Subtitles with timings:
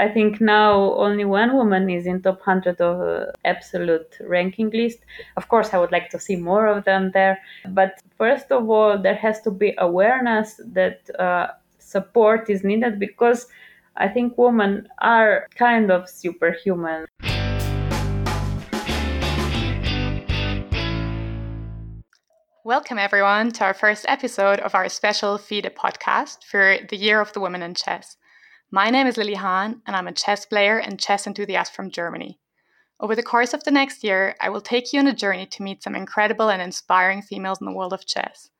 [0.00, 5.00] I think now only one woman is in top 100 of uh, absolute ranking list.
[5.36, 7.40] Of course, I would like to see more of them there.
[7.70, 11.48] But first of all, there has to be awareness that uh,
[11.80, 13.48] support is needed because
[13.96, 17.06] I think women are kind of superhuman.
[22.62, 27.32] Welcome, everyone, to our first episode of our special FIDE podcast for the Year of
[27.32, 28.16] the Women in Chess.
[28.70, 32.38] My name is Lily Hahn, and I'm a chess player and chess enthusiast from Germany.
[33.00, 35.62] Over the course of the next year, I will take you on a journey to
[35.62, 38.50] meet some incredible and inspiring females in the world of chess.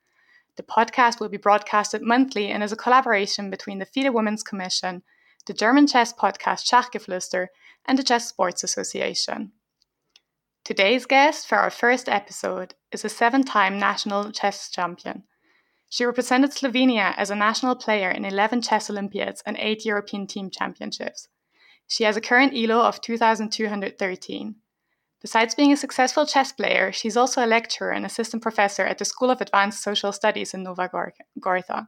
[0.55, 5.03] The podcast will be broadcasted monthly and is a collaboration between the FIDE Women's Commission,
[5.45, 7.49] the German chess podcast Schachgeflüster,
[7.85, 9.51] and the Chess Sports Association.
[10.63, 15.25] Today's guest for our first episode is a seven time national chess champion.
[15.89, 20.51] She represented Slovenia as a national player in 11 chess Olympiads and 8 European team
[20.51, 21.27] championships.
[21.87, 24.55] She has a current ELO of 2,213.
[25.21, 29.05] Besides being a successful chess player, she's also a lecturer and assistant professor at the
[29.05, 30.87] School of Advanced Social Studies in Nova
[31.39, 31.87] Gorica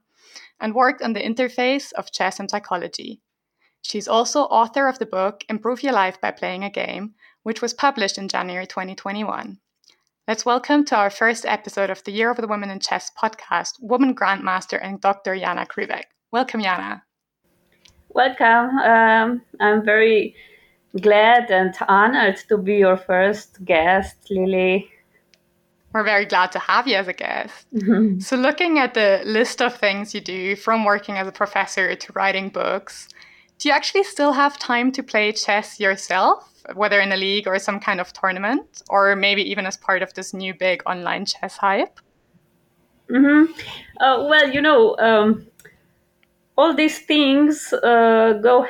[0.59, 3.21] and worked on the interface of chess and psychology.
[3.83, 7.73] She's also author of the book Improve Your Life by Playing a Game, which was
[7.73, 9.59] published in January 2021.
[10.31, 13.73] Let's welcome to our first episode of the Year of the Women in Chess podcast,
[13.81, 15.35] Woman Grandmaster and Dr.
[15.35, 16.03] Jana Krivec.
[16.31, 17.03] Welcome, Jana.
[18.07, 18.77] Welcome.
[18.77, 20.33] Um, I'm very
[21.01, 24.89] glad and honored to be your first guest, Lily.
[25.91, 27.67] We're very glad to have you as a guest.
[27.73, 28.19] Mm-hmm.
[28.21, 32.13] So, looking at the list of things you do, from working as a professor to
[32.13, 33.09] writing books,
[33.59, 36.50] do you actually still have time to play chess yourself?
[36.75, 40.13] Whether in a league or some kind of tournament, or maybe even as part of
[40.13, 41.99] this new big online chess hype?
[43.09, 43.51] Mm-hmm.
[43.99, 45.47] Uh, well, you know, um,
[46.57, 48.65] all these things uh, go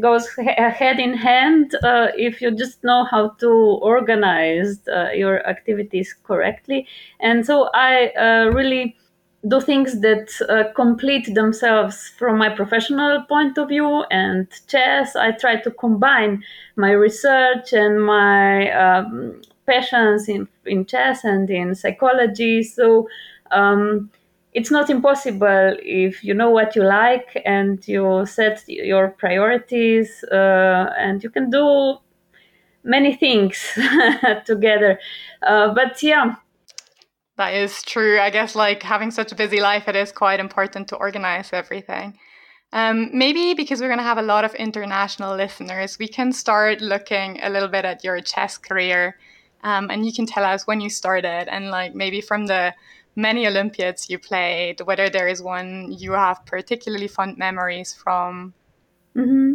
[0.00, 3.48] goes hand in hand uh, if you just know how to
[3.82, 6.86] organize uh, your activities correctly.
[7.20, 8.96] And so I uh, really
[9.48, 15.16] do things that uh, complete themselves from my professional point of view and chess.
[15.16, 16.44] I try to combine
[16.76, 22.62] my research and my um, passions in, in chess and in psychology.
[22.62, 23.08] So
[23.50, 24.10] um,
[24.52, 30.92] it's not impossible if you know what you like and you set your priorities uh,
[30.96, 31.96] and you can do
[32.84, 33.60] many things
[34.44, 35.00] together.
[35.42, 36.36] Uh, but yeah
[37.36, 38.18] that is true.
[38.20, 42.18] I guess like having such a busy life, it is quite important to organize everything.
[42.72, 46.80] Um, maybe because we're going to have a lot of international listeners, we can start
[46.80, 49.18] looking a little bit at your chess career.
[49.62, 52.74] Um, and you can tell us when you started and like maybe from the
[53.14, 58.54] many Olympiads you played, whether there is one you have particularly fond memories from.
[59.14, 59.54] Mm-hmm.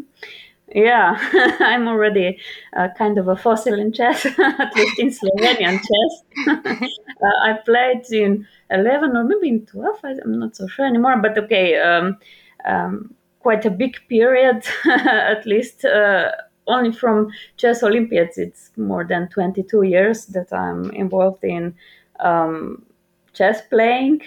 [0.69, 1.17] Yeah,
[1.61, 2.39] I'm already
[2.75, 6.23] uh, kind of a fossil in chess, at least in Slovenian chess.
[6.47, 11.37] uh, I played in 11 or maybe in 12, I'm not so sure anymore, but
[11.37, 12.17] okay, um,
[12.65, 15.85] um, quite a big period, at least.
[15.85, 16.31] Uh,
[16.67, 21.73] only from chess Olympiads, it's more than 22 years that I'm involved in
[22.19, 22.85] um,
[23.31, 24.21] chess playing.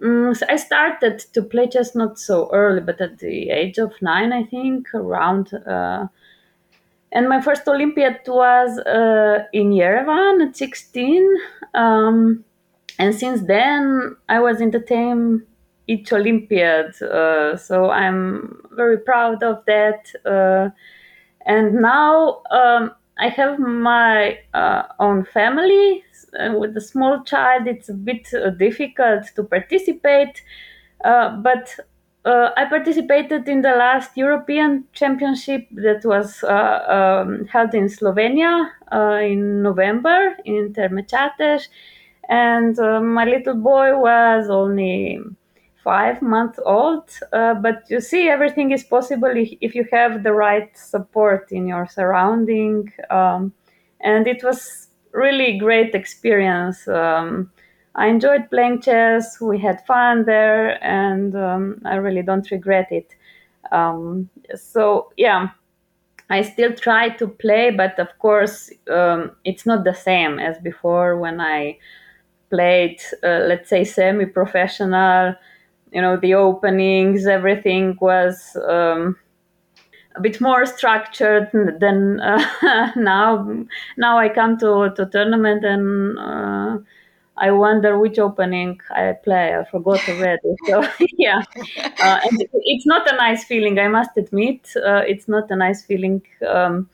[0.00, 3.92] Mm, so I started to play chess not so early, but at the age of
[4.02, 5.54] nine, I think, around.
[5.54, 6.08] Uh,
[7.12, 11.26] and my first Olympiad was uh, in Yerevan at 16.
[11.74, 12.44] Um,
[12.98, 15.46] and since then, I was in the team
[15.86, 17.00] each Olympiad.
[17.00, 20.12] Uh, so I'm very proud of that.
[20.26, 20.70] Uh,
[21.46, 26.04] and now um, I have my uh, own family,
[26.38, 30.42] uh, with a small child, it's a bit uh, difficult to participate.
[31.02, 31.74] Uh, but
[32.24, 38.68] uh, I participated in the last European Championship that was uh, um, held in Slovenia
[39.22, 41.06] in November in Terme.
[42.28, 45.20] And my little boy was only
[45.86, 47.08] five months old.
[47.30, 51.86] but you see, everything is possible if, if, you have the right support in your
[51.86, 52.92] surrounding.
[53.08, 53.52] Um,
[54.00, 56.88] and it was really great experience.
[56.88, 57.52] Um,
[57.94, 59.40] I enjoyed playing chess.
[59.40, 63.14] We had fun there, and um, I really don't regret it.
[63.70, 65.50] Um, so yeah,
[66.28, 71.16] I still try to play, but of course, um, it's not the same as before
[71.16, 71.78] when I
[72.50, 75.36] played, uh, let's say, semi-professional.
[75.96, 79.16] You know, the openings, everything was um,
[80.14, 81.48] a bit more structured
[81.80, 83.64] than uh, now.
[83.96, 86.78] Now I come to to tournament and uh,
[87.38, 89.54] I wonder which opening I play.
[89.54, 90.52] I forgot already.
[90.68, 90.84] So
[91.18, 91.42] yeah,
[91.76, 92.20] uh,
[92.72, 93.78] it's not a nice feeling.
[93.78, 96.90] I must admit, uh, it's not a nice feeling um,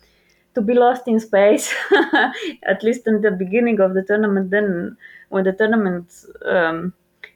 [0.54, 1.74] to be lost in space.
[2.72, 4.50] At least in the beginning of the tournament.
[4.50, 4.96] Then
[5.28, 6.06] when the tournament
[6.44, 6.92] um,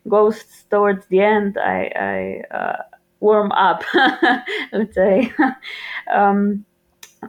[0.09, 2.83] goes towards the end, I, I uh,
[3.21, 3.83] warm up.
[4.73, 5.33] let's say.
[6.13, 6.65] Um,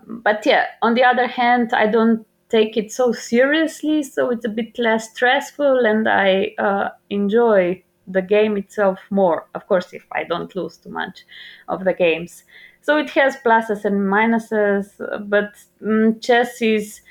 [0.08, 4.50] but yeah, on the other hand, I don't take it so seriously, so it's a
[4.50, 9.48] bit less stressful, and I uh, enjoy the game itself more.
[9.56, 11.26] Of course, if I don't lose too much
[11.68, 12.44] of the games.
[12.82, 14.88] So it has pluses and minuses,
[15.28, 17.02] but um, chess is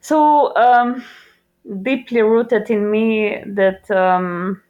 [0.00, 1.04] so um,
[1.82, 4.62] deeply rooted in me that um,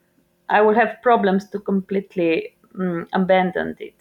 [0.48, 3.94] I will have problems to completely um, abandon it.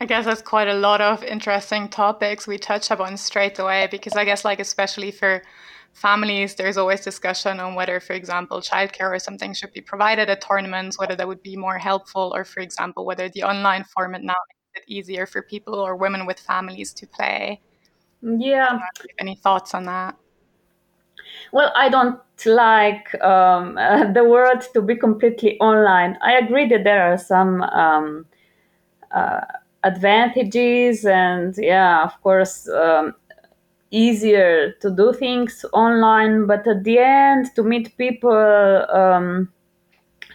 [0.00, 4.14] I guess that's quite a lot of interesting topics we touch upon straight away because
[4.14, 5.42] I guess like especially for
[5.92, 10.40] families there's always discussion on whether for example childcare or something should be provided at
[10.40, 14.32] tournaments whether that would be more helpful or for example whether the online format now
[14.48, 17.60] makes it easier for people or women with families to play.
[18.22, 18.78] Yeah.
[19.18, 20.16] Any thoughts on that
[21.52, 26.16] well i don't like um, uh, the world to be completely online.
[26.22, 28.24] I agree that there are some um,
[29.12, 29.40] uh,
[29.84, 33.14] advantages and yeah of course um,
[33.90, 39.50] easier to do things online but at the end to meet people um,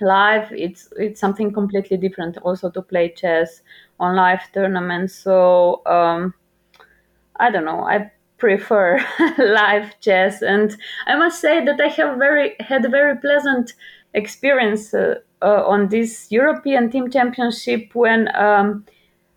[0.01, 3.61] live it's it's something completely different also to play chess
[3.99, 5.15] on live tournaments.
[5.15, 6.33] So um,
[7.37, 7.81] i don't know.
[7.81, 8.11] I
[8.45, 8.99] prefer
[9.37, 10.77] live chess and
[11.07, 13.73] i must say that i have very had a very pleasant
[14.13, 18.85] experience uh, uh, on this european team championship when um,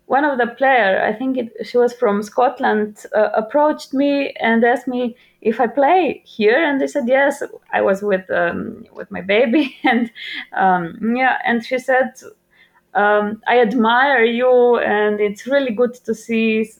[0.09, 4.63] one of the player, I think it, she was from Scotland, uh, approached me and
[4.65, 7.43] asked me if I play here, and I said yes.
[7.71, 10.11] I was with um, with my baby, and
[10.53, 12.11] um, yeah, and she said,
[12.95, 16.71] um, "I admire you, and it's really good to see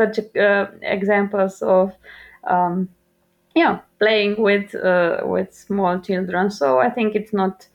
[0.00, 1.92] such uh, examples of."
[2.44, 2.88] Um,
[3.54, 6.50] yeah, playing with uh, with small children.
[6.50, 7.68] So I think it's not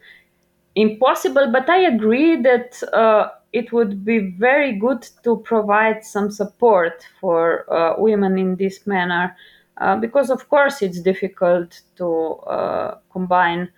[0.75, 7.05] impossible, but I agree that uh, it would be very good to provide some support
[7.21, 9.35] for uh, women in this manner
[9.77, 12.07] uh, because of course it's difficult to
[12.47, 13.69] uh, combine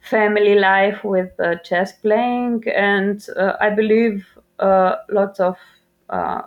[0.00, 1.30] family life with
[1.64, 3.28] chess playing and
[3.60, 4.26] i believe
[5.08, 5.56] lots of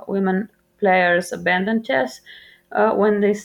[0.08, 0.50] women
[0.80, 2.22] players abandon chess
[2.96, 3.36] when they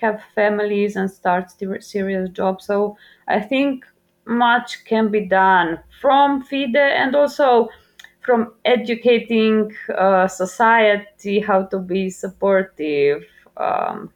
[0.00, 1.50] have families and start
[1.80, 2.66] serious jobs.
[2.66, 2.96] So
[3.28, 3.84] i think
[4.26, 7.68] much can be done from FIDE and also
[8.20, 13.24] from educating uh, society how to be supportive
[13.56, 14.10] um,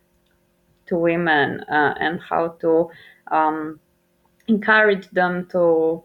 [0.87, 2.91] to women uh, and how to
[3.31, 3.79] um,
[4.49, 6.03] encourage them to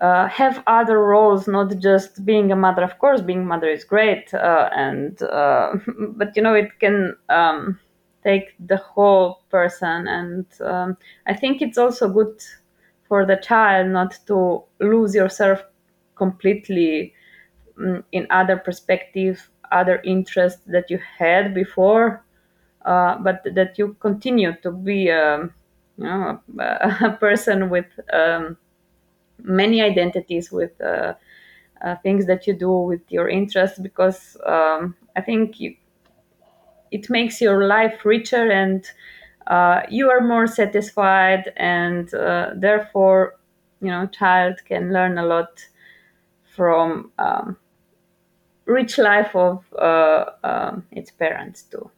[0.00, 2.82] uh, have other roles, not just being a mother.
[2.82, 5.74] Of course, being mother is great, uh, and uh,
[6.16, 7.78] but you know it can um,
[8.24, 10.96] take the whole person, and um,
[11.26, 12.42] I think it's also good
[13.08, 15.62] for the child not to lose yourself
[16.14, 17.12] completely
[17.78, 22.24] um, in other perspective, other interests that you had before,
[22.84, 25.52] uh, but that you continue to be um,
[25.98, 28.56] you know, a, a, person with um,
[29.42, 31.14] many identities, with uh,
[31.84, 35.76] uh, things that you do with your interests, because um, I think you,
[36.90, 38.84] it makes your life richer and
[39.46, 43.36] uh, you are more satisfied, and uh, therefore,
[43.80, 45.66] you know, child can learn a lot
[46.56, 47.56] from um,
[48.66, 51.90] rich life of uh, um, its parents too.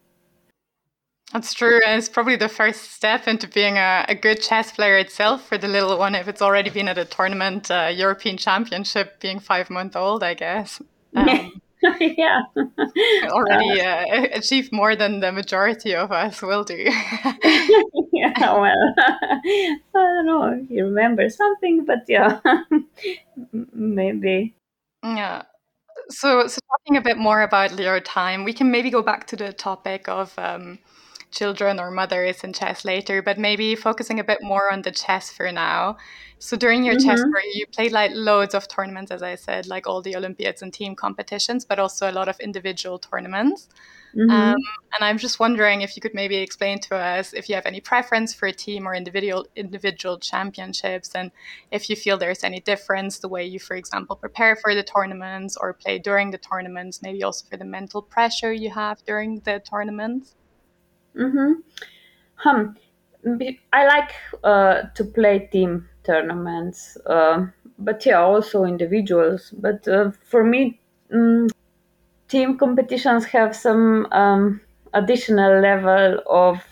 [1.34, 1.80] That's true.
[1.84, 5.58] And it's probably the first step into being a, a, good chess player itself for
[5.58, 9.68] the little one if it's already been at a tournament, uh, European Championship, being five
[9.68, 10.80] months old, I guess.
[11.16, 11.60] Um,
[12.00, 12.40] yeah.
[13.28, 16.74] already uh, achieved more than the majority of us will do.
[18.12, 22.40] yeah, well, I don't know if you remember something, but yeah,
[23.72, 24.54] maybe.
[25.02, 25.42] Yeah.
[26.08, 29.36] So, so talking a bit more about your time, we can maybe go back to
[29.36, 30.78] the topic of um,
[31.34, 35.30] children or mothers in chess later, but maybe focusing a bit more on the chess
[35.30, 35.96] for now.
[36.38, 37.08] So during your mm-hmm.
[37.08, 40.62] chess career, you played like loads of tournaments, as I said, like all the Olympiads
[40.62, 43.68] and team competitions, but also a lot of individual tournaments.
[44.14, 44.30] Mm-hmm.
[44.30, 44.56] Um,
[44.94, 47.80] and I'm just wondering if you could maybe explain to us if you have any
[47.80, 51.30] preference for a team or individual individual championships, and
[51.70, 55.56] if you feel there's any difference the way you, for example, prepare for the tournaments
[55.56, 59.60] or play during the tournaments, maybe also for the mental pressure you have during the
[59.60, 60.36] tournaments.
[61.16, 62.48] Mm-hmm.
[62.48, 62.76] Um,
[63.72, 67.46] I like uh, to play team tournaments, uh,
[67.78, 69.52] but yeah, also individuals.
[69.56, 70.80] But uh, for me,
[71.12, 71.48] um,
[72.28, 74.60] team competitions have some um,
[74.92, 76.62] additional level of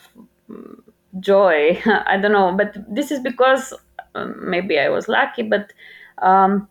[1.21, 1.81] joy.
[1.87, 3.73] I don't know, but this is because
[4.15, 5.73] um, maybe I was lucky, but
[6.19, 6.69] um,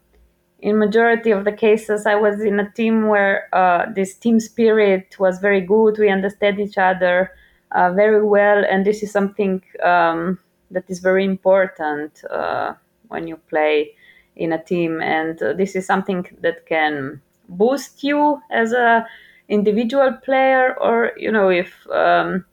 [0.59, 5.15] in majority of the cases, I was in a team where uh, this team spirit
[5.19, 5.97] was very good.
[5.97, 7.31] We understood each other
[7.71, 10.39] uh, very well, and this is something um,
[10.71, 12.73] that is very important uh,
[13.07, 13.91] when you play
[14.35, 15.01] in a team.
[15.01, 19.05] And uh, this is something that can boost you as a
[19.49, 22.45] individual player, or you know, if um,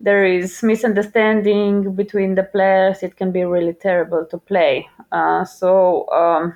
[0.00, 4.88] there is misunderstanding between the players, it can be really terrible to play.
[5.12, 6.54] Uh, so um,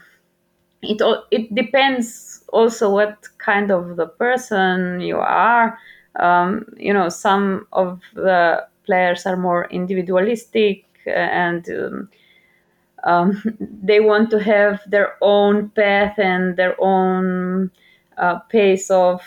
[0.83, 5.79] it it depends also what kind of the person you are.
[6.17, 12.09] Um, you know, some of the players are more individualistic and um,
[13.05, 13.43] um,
[13.83, 17.71] they want to have their own path and their own
[18.19, 19.23] uh, pace of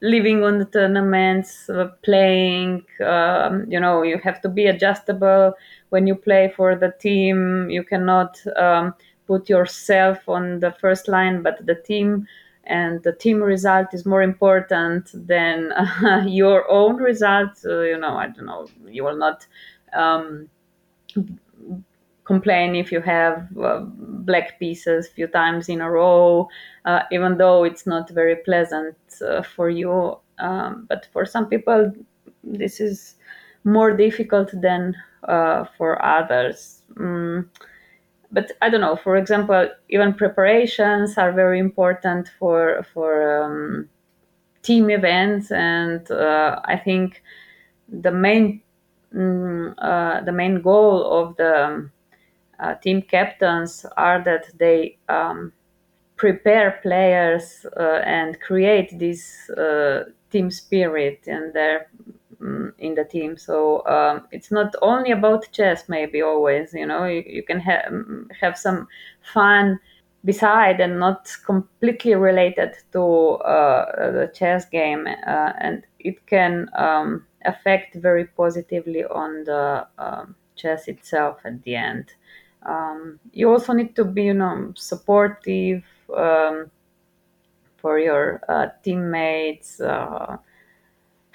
[0.00, 2.84] living on the tournaments, uh, playing.
[3.04, 5.54] Um, you know, you have to be adjustable
[5.90, 7.68] when you play for the team.
[7.70, 8.94] You cannot um,
[9.26, 12.26] put yourself on the first line, but the team
[12.68, 17.58] and the team result is more important than uh, your own result.
[17.64, 18.66] Uh, you know, I don't know.
[18.86, 19.46] You will not.
[19.92, 20.48] Um,
[22.28, 23.80] complain if you have uh,
[24.28, 26.46] black pieces a few times in a row,
[26.84, 28.96] uh, even though it's not very pleasant
[29.26, 30.18] uh, for you.
[30.38, 31.90] Um, but for some people,
[32.44, 33.16] this is
[33.64, 34.94] more difficult than
[35.26, 36.82] uh, for others.
[36.94, 37.48] Mm.
[38.30, 38.96] But I don't know.
[38.96, 43.88] For example, even preparations are very important for for um,
[44.62, 47.22] team events, and uh, I think
[47.88, 48.62] the main
[49.14, 51.90] mm, uh, the main goal of the
[52.60, 55.52] uh, team captains are that they um,
[56.16, 61.88] prepare players uh, and create this uh, team spirit in their
[62.40, 63.36] mm, in the team.
[63.36, 65.88] So um, it's not only about chess.
[65.88, 68.88] Maybe always, you know, you, you can ha- mm, have some
[69.34, 69.78] fun
[70.24, 73.02] beside and not completely related to
[73.44, 80.34] uh, the chess game, uh, and it can um, affect very positively on the um,
[80.56, 82.12] chess itself at the end
[82.66, 85.84] um, you also need to be you know supportive
[86.16, 86.70] um,
[87.76, 90.36] for your uh, teammates uh,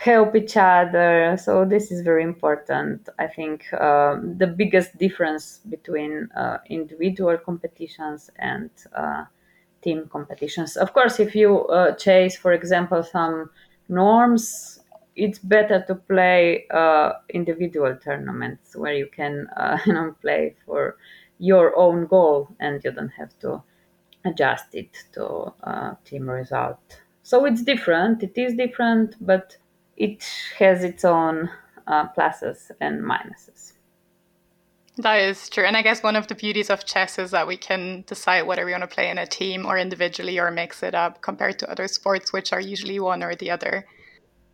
[0.03, 6.27] help each other so this is very important i think uh, the biggest difference between
[6.35, 9.23] uh, individual competitions and uh,
[9.81, 13.49] team competitions of course if you uh, chase for example some
[13.87, 14.81] norms
[15.15, 20.97] it's better to play uh, individual tournaments where you can uh, you know play for
[21.39, 23.63] your own goal and you don't have to
[24.25, 25.51] adjust it to
[26.05, 26.79] team result.
[27.23, 28.23] So it's different.
[28.23, 29.57] It is different, but
[29.97, 30.23] it
[30.57, 31.49] has its own
[31.87, 33.73] uh, pluses and minuses.
[34.97, 35.65] That is true.
[35.65, 38.63] And I guess one of the beauties of chess is that we can decide whether
[38.63, 41.71] we want to play in a team or individually or mix it up compared to
[41.71, 43.87] other sports, which are usually one or the other.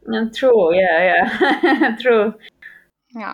[0.05, 0.73] And true.
[0.73, 1.27] Yeah,
[1.61, 1.95] yeah.
[2.01, 2.33] true.
[3.13, 3.33] Yeah.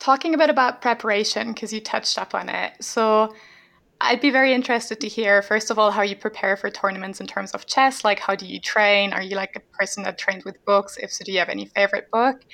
[0.00, 2.72] Talking a bit about preparation, because you touched up on it.
[2.80, 3.32] So
[4.00, 7.26] I'd be very interested to hear, first of all, how you prepare for tournaments in
[7.26, 8.04] terms of chess.
[8.04, 9.12] Like, how do you train?
[9.12, 10.98] Are you like a person that trains with books?
[10.98, 12.44] If so, do you have any favorite book?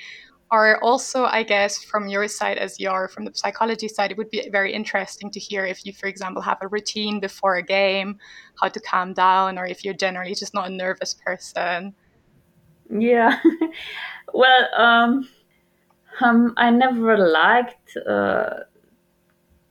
[0.51, 4.17] Or also, I guess, from your side as you are from the psychology side, it
[4.17, 7.63] would be very interesting to hear if you, for example, have a routine before a
[7.63, 8.19] game,
[8.61, 11.93] how to calm down, or if you're generally just not a nervous person.
[12.89, 13.39] Yeah.
[14.33, 15.27] well, um,
[16.21, 18.59] um, I never liked uh,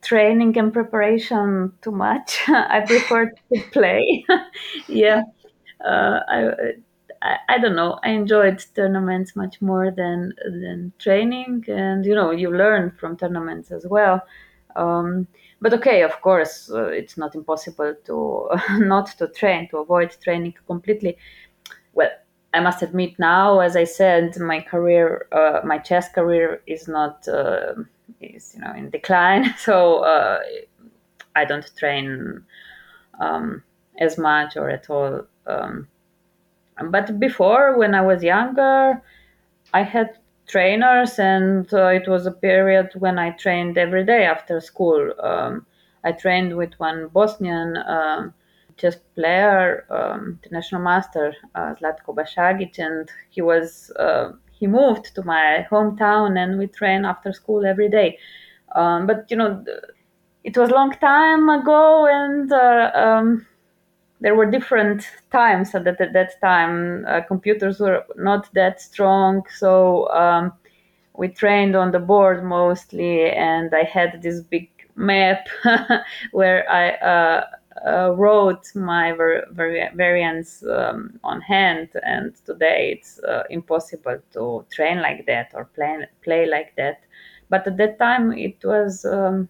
[0.03, 2.41] training and preparation too much.
[2.47, 4.25] I prefer to play.
[4.87, 5.23] yeah.
[5.83, 6.49] Uh, I,
[7.21, 7.99] I, I don't know.
[8.03, 13.71] I enjoyed tournaments much more than than training, and you know, you learn from tournaments
[13.71, 14.21] as well.
[14.75, 15.27] Um,
[15.61, 20.53] but okay, of course, uh, it's not impossible to not to train to avoid training
[20.67, 21.17] completely.
[21.93, 22.11] Well,
[22.53, 27.27] I must admit now, as I said, my career, uh, my chess career is not
[27.27, 27.73] uh,
[28.21, 29.53] is you know in decline.
[29.57, 30.39] So uh,
[31.35, 32.43] I don't train
[33.19, 33.63] um,
[33.97, 35.25] as much or at all.
[35.47, 35.87] Um,
[36.89, 39.01] but before, when I was younger,
[39.73, 40.17] I had
[40.47, 45.13] trainers, and uh, it was a period when I trained every day after school.
[45.19, 45.65] Um,
[46.03, 47.77] I trained with one Bosnian
[48.77, 55.23] chess player, um, international master uh, Zlatko Bašagić, and he was uh, he moved to
[55.23, 58.17] my hometown and we train after school every day.
[58.75, 59.63] Um, but you know,
[60.43, 63.45] it was a long time ago, and uh, um,
[64.21, 67.05] there were different times at that, at that time.
[67.07, 70.53] Uh, computers were not that strong, so um,
[71.15, 75.47] we trained on the board mostly, and I had this big map
[76.31, 77.43] where I
[77.85, 84.19] uh, uh, wrote my var- var- variants um, on hand, and today it's uh, impossible
[84.33, 87.01] to train like that or play play like that.
[87.49, 89.49] But at that time, it was um,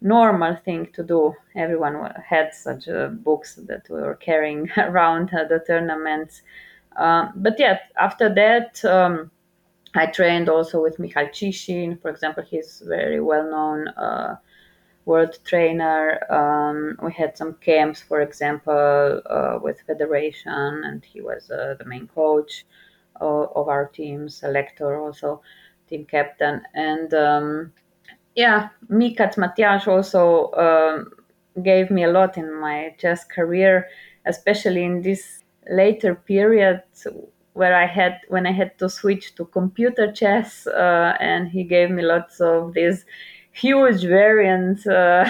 [0.00, 1.34] normal thing to do.
[1.54, 6.42] Everyone had such uh, books that we were carrying around uh, the tournaments.
[6.96, 9.30] Um, but yeah, after that, um,
[9.94, 12.44] I trained also with Mikhalchishin, for example.
[12.44, 14.36] He's very well known uh,
[15.04, 16.20] world trainer.
[16.32, 21.84] Um, we had some camps, for example, uh, with Federation, and he was uh, the
[21.84, 22.64] main coach
[23.20, 25.42] of, of, our team, selector also,
[25.88, 26.62] team captain.
[26.74, 27.72] And um,
[28.34, 31.10] yeah, Mika Matias also um,
[31.62, 33.88] gave me a lot in my chess career,
[34.26, 36.82] especially in this later period
[37.54, 41.90] where I had when I had to switch to computer chess, uh, and he gave
[41.90, 43.06] me lots of these
[43.54, 45.24] huge variant uh,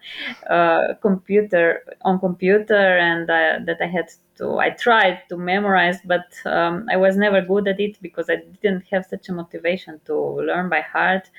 [0.50, 4.58] uh, computer on computer, and uh, that I had to.
[4.58, 8.84] I tried to memorize, but um, I was never good at it because I didn't
[8.90, 11.30] have such a motivation to learn by heart.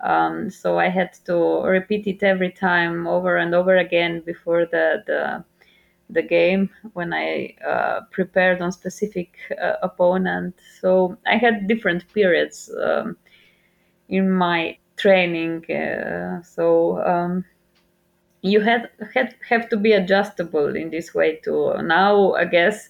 [0.00, 5.04] Um, so I had to repeat it every time over and over again before the
[5.06, 5.44] the,
[6.08, 10.54] the game when I uh, prepared on specific uh, opponent.
[10.80, 13.16] So I had different periods um,
[14.08, 15.64] in my training.
[15.70, 17.44] Uh, so um,
[18.42, 21.74] you had, had have to be adjustable in this way too.
[21.82, 22.88] Now I guess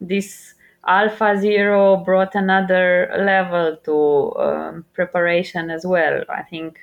[0.00, 0.54] this
[0.86, 3.96] Alpha Zero brought another level to
[4.38, 6.22] um, preparation as well.
[6.28, 6.78] I think,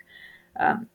[0.60, 0.88] um,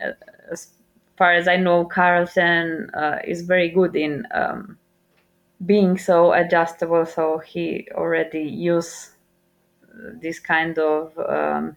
[0.50, 0.69] as
[1.16, 4.76] far as I know, Carlsen uh, is very good in um,
[5.64, 7.07] being so adjustable.
[7.07, 9.14] So he already used
[10.21, 11.76] this kind of um,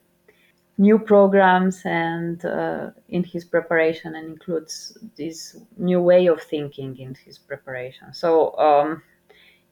[0.79, 7.13] new programs and uh, in his preparation and includes this new way of thinking in
[7.25, 8.13] his preparation.
[8.13, 9.03] So um,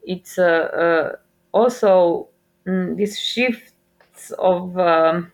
[0.03, 1.15] it's uh, uh,
[1.53, 2.27] also
[2.67, 5.31] mm, this shifts of um,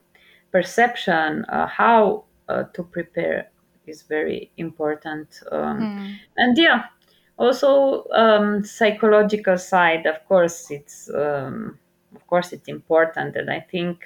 [0.51, 3.49] perception, uh, how uh, to prepare
[3.88, 5.41] is very important.
[5.51, 6.15] Um, mm.
[6.38, 6.83] And yeah,
[7.38, 10.05] also um, psychological side.
[10.05, 11.79] Of course, it's um,
[12.15, 14.05] of course it's important, and I think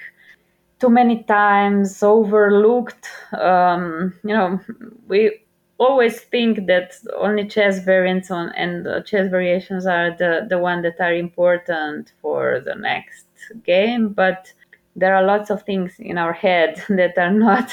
[0.78, 3.08] too many times overlooked.
[3.32, 4.60] Um, you know,
[5.08, 5.40] we
[5.78, 11.00] always think that only chess variants on and chess variations are the the one that
[11.00, 13.26] are important for the next
[13.64, 14.52] game but
[14.96, 17.72] there are lots of things in our head that are not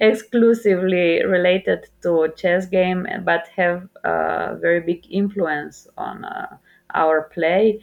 [0.00, 6.56] exclusively related to chess game but have a very big influence on uh,
[6.94, 7.80] our play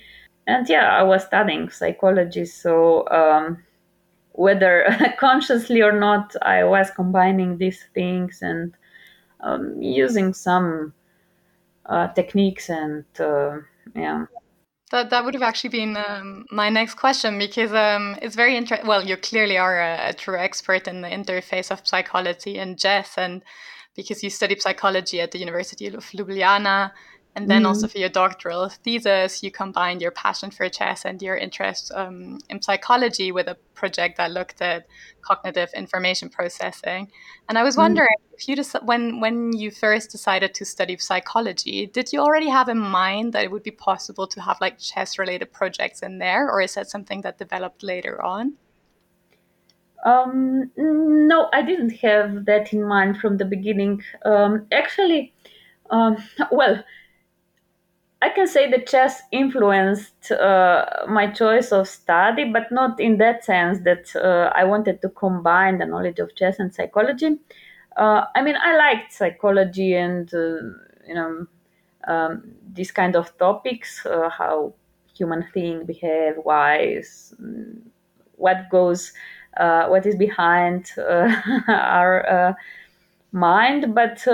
[0.47, 3.61] and yeah i was studying psychology so um,
[4.33, 4.85] whether
[5.19, 8.73] consciously or not i was combining these things and
[9.41, 10.93] um, using some
[11.87, 13.57] uh, techniques and uh,
[13.95, 14.25] yeah.
[14.91, 18.87] That, that would have actually been um, my next question because um, it's very interesting.
[18.87, 23.17] Well, you clearly are a, a, true expert in the interface of psychology and chess,
[23.17, 23.41] and
[23.95, 26.91] because you studied psychology at the University of Ljubljana,
[27.35, 27.67] and then mm.
[27.67, 32.39] also for your doctoral thesis, you combined your passion for chess and your interest um,
[32.49, 34.85] in psychology with a project that looked at
[35.21, 37.09] cognitive information processing.
[37.47, 37.79] And I was mm.
[37.79, 38.33] wondering mm.
[38.33, 42.79] if you when when you first decided to study psychology, did you already have in
[42.79, 46.61] mind that it would be possible to have like chess related projects in there, or
[46.61, 48.55] is that something that developed later on?
[50.03, 54.03] Um, no, I didn't have that in mind from the beginning.
[54.25, 55.33] Um, actually,
[55.91, 56.17] um,
[56.51, 56.83] well
[58.21, 63.43] I can say the chess influenced uh, my choice of study, but not in that
[63.43, 67.39] sense that uh, I wanted to combine the knowledge of chess and psychology.
[67.97, 70.61] Uh, I mean, I liked psychology and uh,
[71.07, 71.47] you know
[72.07, 74.73] um, these kind of topics, uh, how
[75.15, 77.33] human beings behave, why, is,
[78.37, 79.13] what goes,
[79.57, 80.91] uh, what is behind
[81.67, 82.55] our
[83.31, 84.25] mind, but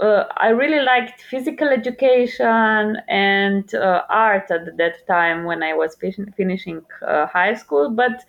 [0.00, 5.96] uh, I really liked physical education and uh, art at that time when I was
[5.96, 7.90] fin- finishing uh, high school.
[7.90, 8.24] But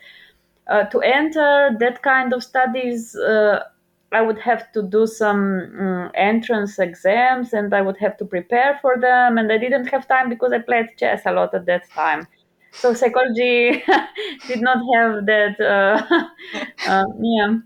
[0.68, 3.64] uh, to enter that kind of studies, uh,
[4.14, 8.80] I would have to do some um, entrance exams and I would have to prepare
[8.82, 9.38] for them.
[9.38, 12.28] And I didn't have time because I played chess a lot at that time.
[12.72, 13.84] so psychology
[14.48, 15.60] did not have that.
[15.60, 17.58] Uh, yeah.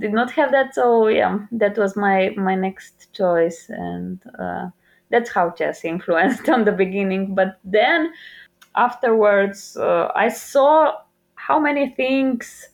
[0.00, 4.70] Did not have that so yeah that was my my next choice and uh,
[5.10, 7.34] that's how chess influenced on the beginning.
[7.34, 8.12] But then
[8.76, 10.94] afterwards uh, i saw
[11.34, 12.68] how many things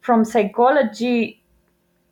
[0.00, 1.42] from psychology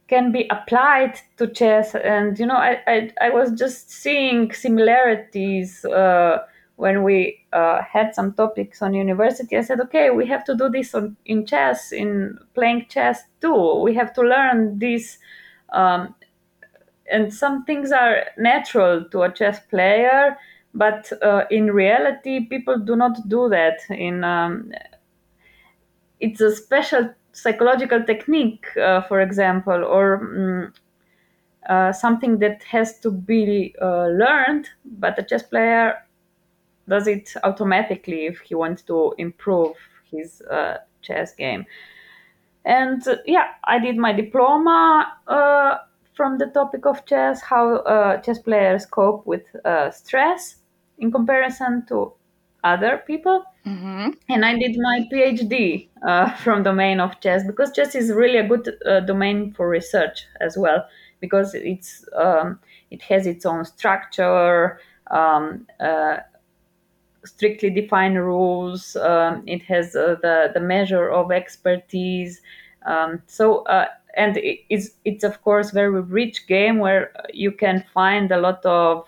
[0.09, 5.85] can be applied to chess and you know i i, I was just seeing similarities
[5.87, 6.39] uh,
[6.77, 10.69] when we uh, had some topics on university i said okay we have to do
[10.69, 13.81] this on, in chess in playing chess too.
[13.83, 15.19] We have to learn this
[15.73, 16.15] um,
[17.11, 20.37] and some things are natural to a chess player
[20.75, 24.73] but uh, in reality people do not do that in um,
[26.21, 30.73] it's a special psychological technique uh, for example or um,
[31.69, 36.05] uh, something that has to be uh, learned but a chess player
[36.89, 39.77] does it automatically if he wants to improve
[40.11, 41.65] his uh, chess game
[42.65, 45.79] and uh, yeah i did my diploma uh,
[46.15, 50.57] from the topic of chess how uh, chess players cope with uh, stress
[50.99, 52.13] in comparison to
[52.63, 54.11] other people Mm-hmm.
[54.29, 58.47] and i did my phd uh, from domain of chess because chess is really a
[58.47, 60.87] good uh, domain for research as well
[61.21, 64.79] because it's um, it has its own structure
[65.11, 66.19] um, uh,
[67.25, 68.97] strictly defined rules.
[68.97, 72.41] Um, it has uh, the the measure of expertise.
[72.87, 77.85] Um, so uh, and it- it's it's of course very rich game where you can
[77.95, 79.07] find a lot of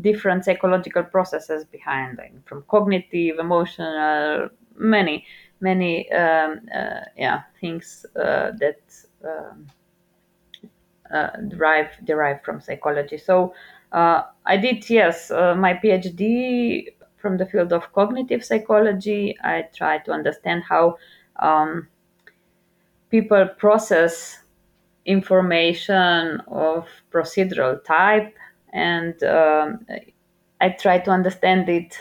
[0.00, 5.24] different psychological processes behind like from cognitive emotional many
[5.60, 8.80] many um, uh, yeah things uh, that
[9.24, 9.66] um,
[11.12, 13.18] uh, derive derive from psychology.
[13.18, 13.54] So
[13.92, 16.88] uh, i did yes my phd
[17.24, 19.34] from the field of cognitive psychology.
[19.42, 20.98] I try to understand how
[21.40, 21.88] um,
[23.08, 24.40] people process
[25.06, 28.34] information of procedural type
[28.72, 29.86] and um,
[30.60, 31.96] i try to understand it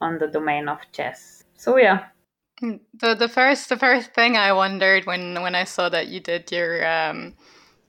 [0.00, 1.44] on the domain of chess.
[1.56, 2.06] So yeah.
[2.62, 6.20] Mm, The the first the first thing I wondered when when I saw that you
[6.20, 7.34] did your um,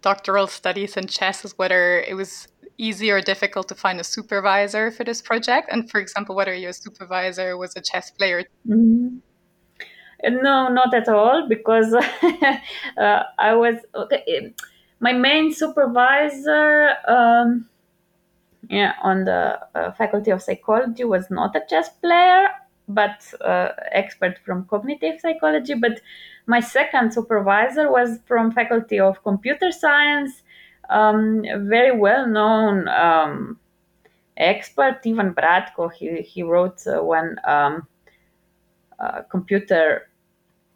[0.01, 4.91] doctoral studies in chess is whether it was easy or difficult to find a supervisor
[4.91, 8.43] for this project, and for example, whether your supervisor was a chess player.
[8.67, 9.21] Mhm.
[10.23, 11.93] No, not at all, because
[12.97, 14.53] uh, I was okay.
[14.99, 17.67] My main supervisor, um,
[18.69, 22.47] yeah, on the uh, faculty of psychology was not a chess player,
[22.88, 25.73] but uh, expert from cognitive psychology.
[25.75, 26.01] But
[26.47, 30.41] my second supervisor was from faculty of computer science,
[30.89, 33.60] um, very well known um,
[34.38, 35.91] expert, Ivan Bratko.
[35.91, 37.88] He he wrote uh, one um,
[39.00, 40.10] uh, computer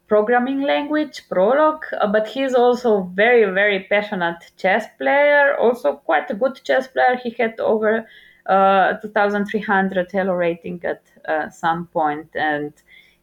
[0.06, 5.56] programming language prolog uh, but he's also very very passionate chess player.
[5.56, 7.16] Also quite a good chess player.
[7.22, 8.06] He had over
[8.46, 12.72] uh, 2300 elo rating at uh, some point and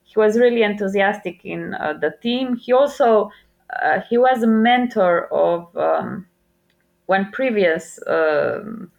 [0.04, 2.56] he was really enthusiastic in uh, the team.
[2.56, 3.32] He also
[4.10, 6.26] he was a mentor of um,
[7.08, 8.92] one previous um,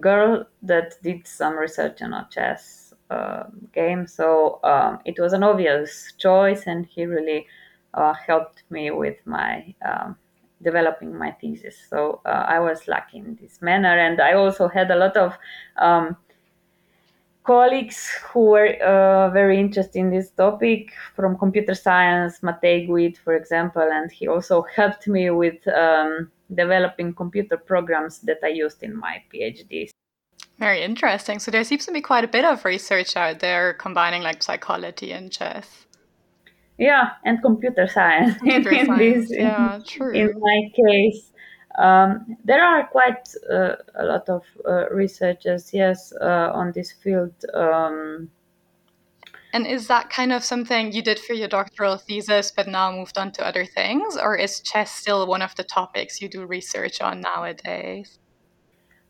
[0.00, 4.06] girl that did some research on a chess uh, game.
[4.06, 7.46] So um, it was an obvious choice, and he really
[7.94, 10.16] uh, helped me with my um,
[10.62, 11.76] developing my thesis.
[11.88, 15.36] So uh, I was lucky in this manner, and I also had a lot of
[15.76, 16.16] um,
[17.44, 23.34] colleagues who were uh, very interested in this topic from computer science, Matej Guid, for
[23.34, 28.96] example, and he also helped me with um, developing computer programs that I used in
[28.96, 29.90] my PhD.
[30.58, 31.38] Very interesting.
[31.38, 35.12] So there seems to be quite a bit of research out there combining like psychology
[35.12, 35.86] and chess.
[36.78, 39.28] Yeah, and computer science Computer in, science.
[39.28, 40.12] this yeah, true.
[40.12, 41.32] in my case.
[41.78, 47.34] Um, there are quite uh, a lot of uh, researchers, yes, uh, on this field.
[47.52, 48.30] Um,
[49.56, 53.16] And is that kind of something you did for your doctoral thesis, but now moved
[53.16, 54.14] on to other things?
[54.14, 58.18] Or is chess still one of the topics you do research on nowadays?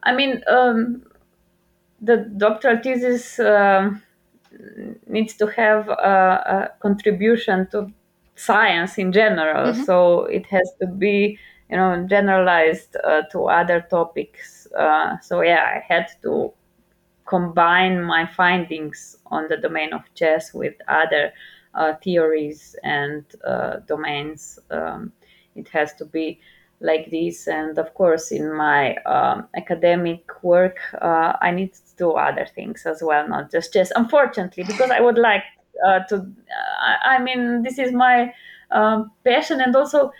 [0.04, 1.02] I mean, um,
[2.00, 4.00] the doctoral thesis um,
[5.08, 6.14] needs to have a,
[6.56, 7.92] a contribution to
[8.36, 9.84] science in general, Mhm.
[9.84, 14.68] so it has to be, you know, generalized uh, to other topics.
[14.78, 16.52] Uh, so yeah, I had to
[17.26, 21.32] combine my findings on the domain of chess with other
[21.74, 24.58] uh, theories and uh, domains.
[24.70, 25.12] Um,
[25.54, 26.40] it has to be
[26.80, 27.46] like this.
[27.46, 32.86] And of course, in my um, academic work, uh, I need to do other things
[32.86, 33.90] as well, not just chess.
[33.94, 35.42] Unfortunately, because I would like
[35.86, 36.26] uh, to.
[36.80, 38.32] I, I, mean, this is my
[38.70, 40.12] um, passion, and also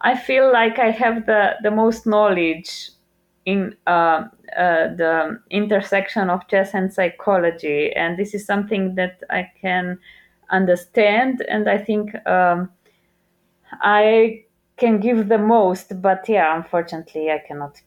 [0.00, 2.90] I feel like I have the the most knowledge
[3.44, 3.76] in
[4.56, 9.98] uh, the intersection of chess and psychology, and this is something that I can
[10.50, 12.70] understand, and I think um,
[13.72, 14.44] I
[14.76, 17.80] can give the most, but yeah, unfortunately, I cannot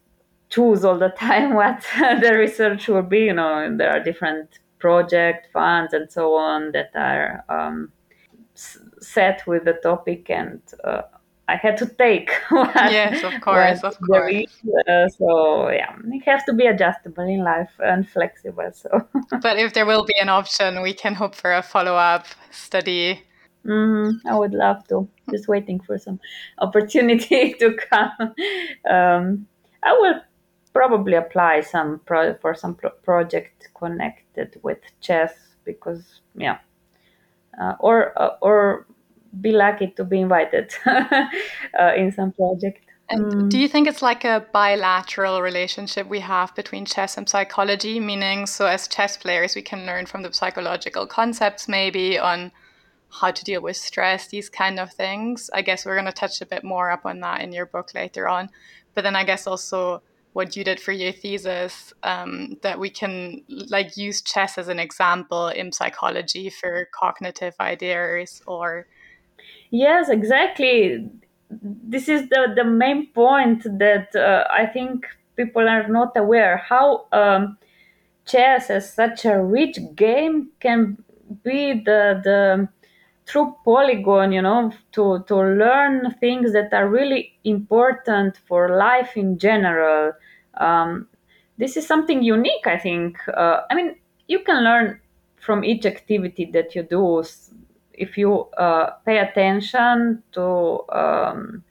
[0.49, 3.19] choose all the time what the research will be.
[3.19, 7.91] You know, there are different project funds and so on that are um,
[8.55, 11.01] set with the topic, and uh,
[11.49, 12.29] I had to take.
[12.49, 14.45] What, yes, of course, of course.
[14.87, 18.71] Uh, so yeah, it has to be adjustable in life and flexible.
[18.73, 18.89] So,
[19.41, 23.23] but if there will be an option, we can hope for a follow-up study
[23.65, 25.07] Mm, I would love to.
[25.29, 26.19] Just waiting for some
[26.59, 28.33] opportunity to come.
[28.89, 29.47] Um,
[29.83, 30.21] I will
[30.73, 35.33] probably apply some pro- for some pro- project connected with chess
[35.65, 36.59] because yeah,
[37.61, 38.87] uh, or uh, or
[39.41, 42.85] be lucky to be invited uh, in some project.
[43.09, 43.49] And mm.
[43.49, 47.99] do you think it's like a bilateral relationship we have between chess and psychology?
[47.99, 52.51] Meaning, so as chess players, we can learn from the psychological concepts maybe on
[53.11, 55.49] how to deal with stress, these kind of things.
[55.53, 57.95] I guess we're going to touch a bit more up on that in your book
[57.95, 58.49] later on.
[58.93, 63.43] But then I guess also what you did for your thesis, um, that we can
[63.47, 68.85] like use chess as an example in psychology for cognitive ideas or.
[69.71, 71.09] Yes, exactly.
[71.51, 75.05] This is the, the main point that uh, I think
[75.35, 77.57] people are not aware how um,
[78.25, 81.03] chess as such a rich game can
[81.43, 82.69] be the the
[83.27, 89.37] through polygon you know to to learn things that are really important for life in
[89.37, 90.13] general
[90.55, 91.07] um,
[91.57, 93.95] this is something unique i think uh, i mean
[94.27, 94.99] you can learn
[95.39, 97.23] from each activity that you do
[97.99, 101.63] if you uh, pay attention to um,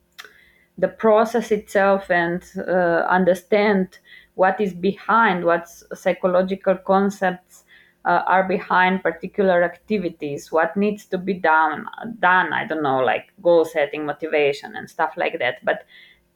[0.76, 3.98] the process itself and uh, understand
[4.34, 7.64] what is behind what psychological concepts
[8.04, 11.86] uh, are behind particular activities what needs to be done
[12.20, 15.56] done i don't know like goal setting motivation and stuff like that.
[15.64, 15.84] But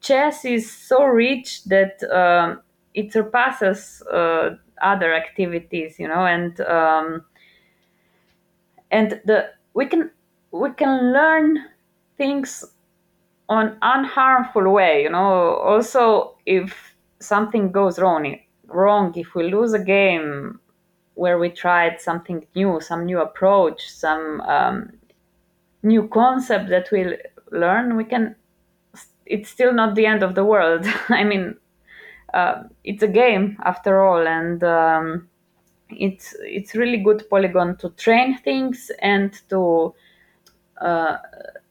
[0.00, 2.60] chess is so rich that um,
[2.94, 7.24] it surpasses uh, other activities you know and um,
[8.90, 10.10] and the we can
[10.50, 11.58] we can learn
[12.16, 12.64] things
[13.48, 19.84] on unharmful way you know also if something goes wrong wrong if we lose a
[19.84, 20.60] game
[21.14, 24.92] where we tried something new, some new approach, some um,
[25.82, 27.14] new concept that we'll
[27.50, 28.34] learn, we can.
[29.26, 30.86] It's still not the end of the world.
[31.08, 31.56] I mean,
[32.34, 35.28] uh, it's a game after all, and um,
[35.98, 39.94] it's it's really good polygon to train things and to
[40.80, 41.18] uh,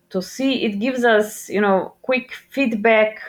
[0.09, 0.63] to see.
[0.65, 3.19] It gives us, you know, quick feedback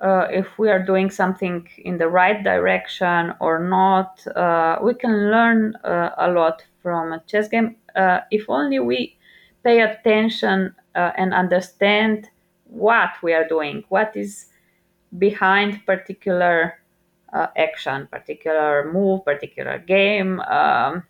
[0.00, 4.26] uh, if we are doing something in the right direction or not.
[4.36, 9.16] Uh, we can learn uh, a lot from a chess game uh, if only we
[9.64, 12.28] pay attention uh, and understand
[12.66, 14.46] what we are doing, what is
[15.18, 16.78] behind particular
[17.32, 20.40] uh, action, particular move, particular game.
[20.40, 21.04] Um,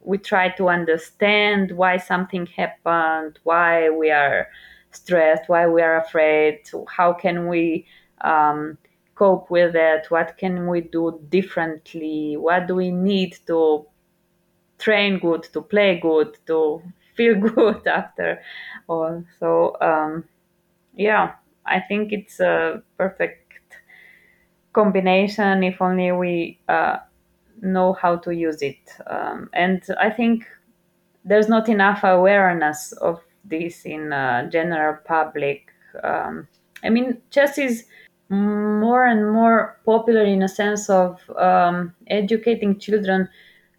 [0.00, 4.48] we try to understand why something happened, why we are
[4.90, 7.86] stressed, why we are afraid, how can we
[8.22, 8.78] um,
[9.14, 10.06] cope with it?
[10.10, 12.36] What can we do differently?
[12.36, 13.86] What do we need to
[14.78, 16.82] train good, to play good, to
[17.14, 18.40] feel good after
[18.88, 19.24] all?
[19.38, 20.24] So, um,
[20.94, 21.32] yeah,
[21.66, 23.47] I think it's a perfect
[24.80, 26.98] combination if only we uh,
[27.60, 28.82] know how to use it.
[29.06, 30.46] Um, and I think
[31.24, 35.72] there's not enough awareness of this in uh, general public.
[36.04, 36.46] Um,
[36.84, 37.84] I mean, chess is
[38.28, 43.28] more and more popular in a sense of um, educating children.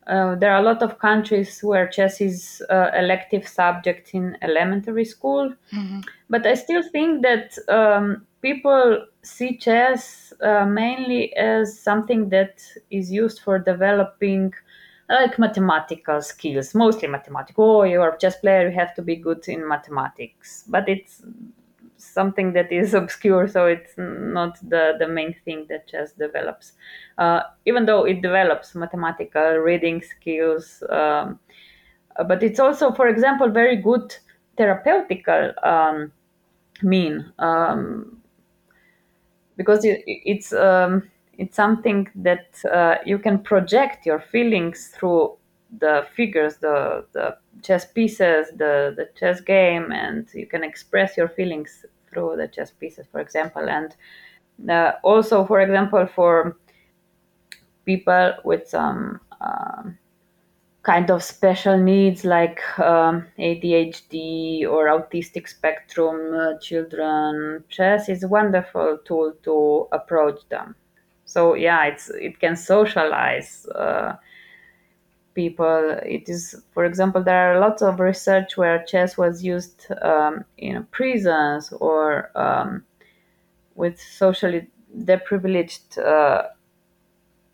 [0.07, 5.05] Uh, there are a lot of countries where chess is uh, elective subject in elementary
[5.05, 6.01] school, mm-hmm.
[6.29, 13.11] but I still think that um, people see chess uh, mainly as something that is
[13.11, 14.53] used for developing
[15.09, 17.65] like mathematical skills, mostly mathematical.
[17.81, 20.63] Oh, you're a chess player, you have to be good in mathematics.
[20.67, 21.23] But it's
[21.97, 26.73] something that is obscure, so it's not the, the main thing that chess develops.
[27.17, 31.39] Uh, even though it develops mathematical reading skills, um,
[32.27, 34.15] but it's also, for example, very good
[34.57, 36.11] therapeutical um,
[36.83, 37.31] mean.
[37.39, 38.18] Um,
[39.59, 41.03] because it, it's um,
[41.37, 45.35] it's something that uh, you can project your feelings through
[45.79, 51.27] the figures, the the chess pieces, the the chess game, and you can express your
[51.27, 53.95] feelings through the chess pieces, for example, and
[54.69, 56.55] uh, also, for example, for
[57.85, 59.88] people with some um,
[60.89, 68.27] kind of special needs like um, ADHD or autistic spectrum uh, children, chess is a
[68.27, 70.73] wonderful tool to approach them.
[71.25, 74.15] So yeah, it's it can socialize uh,
[75.35, 75.95] people.
[76.03, 80.87] It is, for example, there are lots of research where chess was used um, in
[80.89, 82.83] prisons or um,
[83.75, 84.67] with socially
[85.05, 86.47] deprivileged uh,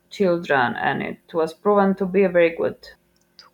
[0.10, 2.78] children, and it was proven to be a very good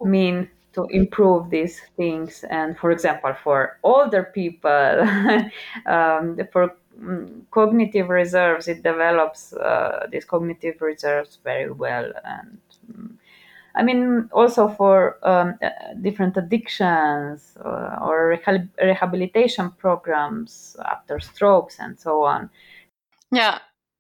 [0.03, 2.45] mean to improve these things.
[2.49, 4.69] And for example, for older people,
[5.85, 12.11] um, for mm, cognitive reserves, it develops uh, these cognitive reserves very well.
[12.23, 12.57] And
[12.91, 13.11] mm,
[13.75, 15.69] I mean, also for um, uh,
[16.01, 18.37] different addictions uh, or
[18.81, 22.49] rehabilitation programs after strokes and so on.
[23.31, 23.59] Yeah,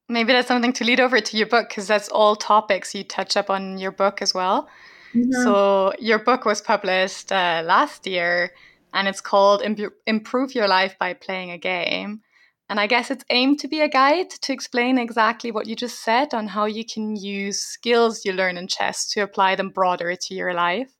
[0.09, 3.37] maybe that's something to lead over to your book because that's all topics you touch
[3.37, 4.67] up on your book as well.
[5.13, 5.43] Mm-hmm.
[5.43, 8.51] So your book was published uh, last year
[8.93, 9.61] and it's called
[10.05, 12.21] Improve Your Life by Playing a Game.
[12.69, 16.03] And I guess it's aimed to be a guide to explain exactly what you just
[16.03, 20.15] said on how you can use skills you learn in chess to apply them broader
[20.15, 20.91] to your life.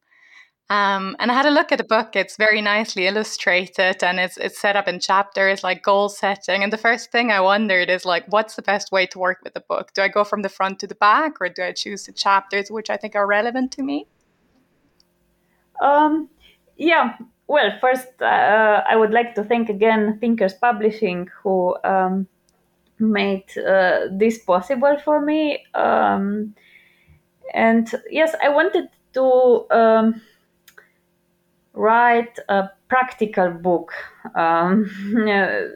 [0.72, 2.16] Um, and I had a look at the book.
[2.16, 6.64] It's very nicely illustrated and it's it's set up in chapters like goal setting.
[6.64, 9.54] And the first thing I wondered is like, what's the best way to work with
[9.54, 9.92] the book?
[9.94, 12.72] Do I go from the front to the back, or do I choose the chapters
[12.72, 14.08] which I think are relevant to me?
[15.82, 16.30] Um,
[16.78, 17.18] yeah.
[17.48, 22.28] Well, first, uh, I would like to thank again Thinkers Publishing who um,
[22.98, 25.66] made uh, this possible for me.
[25.74, 26.56] Um,
[27.54, 30.22] and yes, I wanted to um,
[31.74, 33.94] write a practical book.
[34.36, 34.90] Um,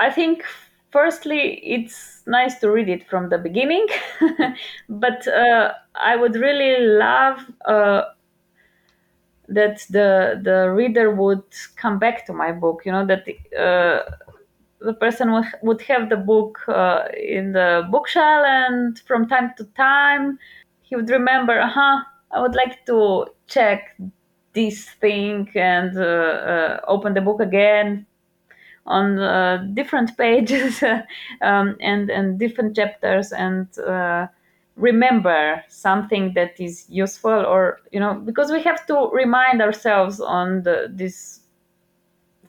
[0.00, 0.44] I think,
[0.90, 3.86] firstly, it's nice to read it from the beginning,
[4.88, 8.02] but uh, I would really love uh,
[9.48, 11.44] that the the reader would
[11.76, 12.82] come back to my book.
[12.84, 13.26] You know that.
[13.56, 14.10] Uh,
[14.80, 20.38] the person would, have the book uh, in the bookshelf, and from time to time,
[20.82, 23.96] he would remember, huh, I would like to check
[24.54, 28.06] this thing and uh, uh, open the book again
[28.86, 30.82] on uh, different pages
[31.42, 33.68] um, and and different chapters and
[34.76, 40.62] remember something that is useful or you know because we have to remind ourselves on
[40.64, 41.40] the these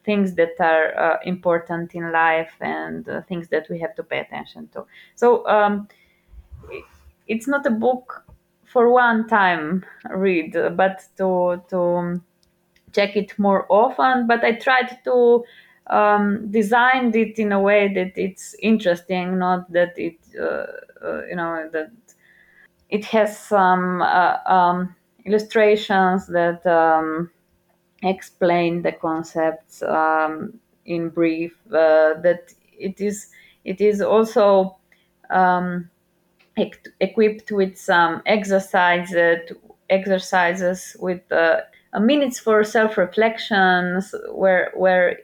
[0.03, 4.19] things that are uh, important in life and uh, things that we have to pay
[4.19, 4.85] attention to.
[5.15, 5.87] So um,
[7.27, 8.24] it's not a book
[8.75, 12.21] for one time read, but to to
[12.91, 14.27] check it more often.
[14.27, 15.45] But I tried to
[15.87, 20.65] um, design it in a way that it's interesting, not that it uh,
[21.01, 21.91] uh, you know that
[22.89, 24.93] it has some uh, um,
[25.25, 27.31] illustrations that um,
[28.03, 31.55] explain the concepts um, in brief.
[31.67, 33.27] Uh, that it is
[33.63, 34.75] it is also
[35.29, 35.89] um,
[36.57, 39.51] equipped with some exercises,
[39.89, 41.61] exercises with uh,
[41.99, 45.19] minutes for self-reflections, where where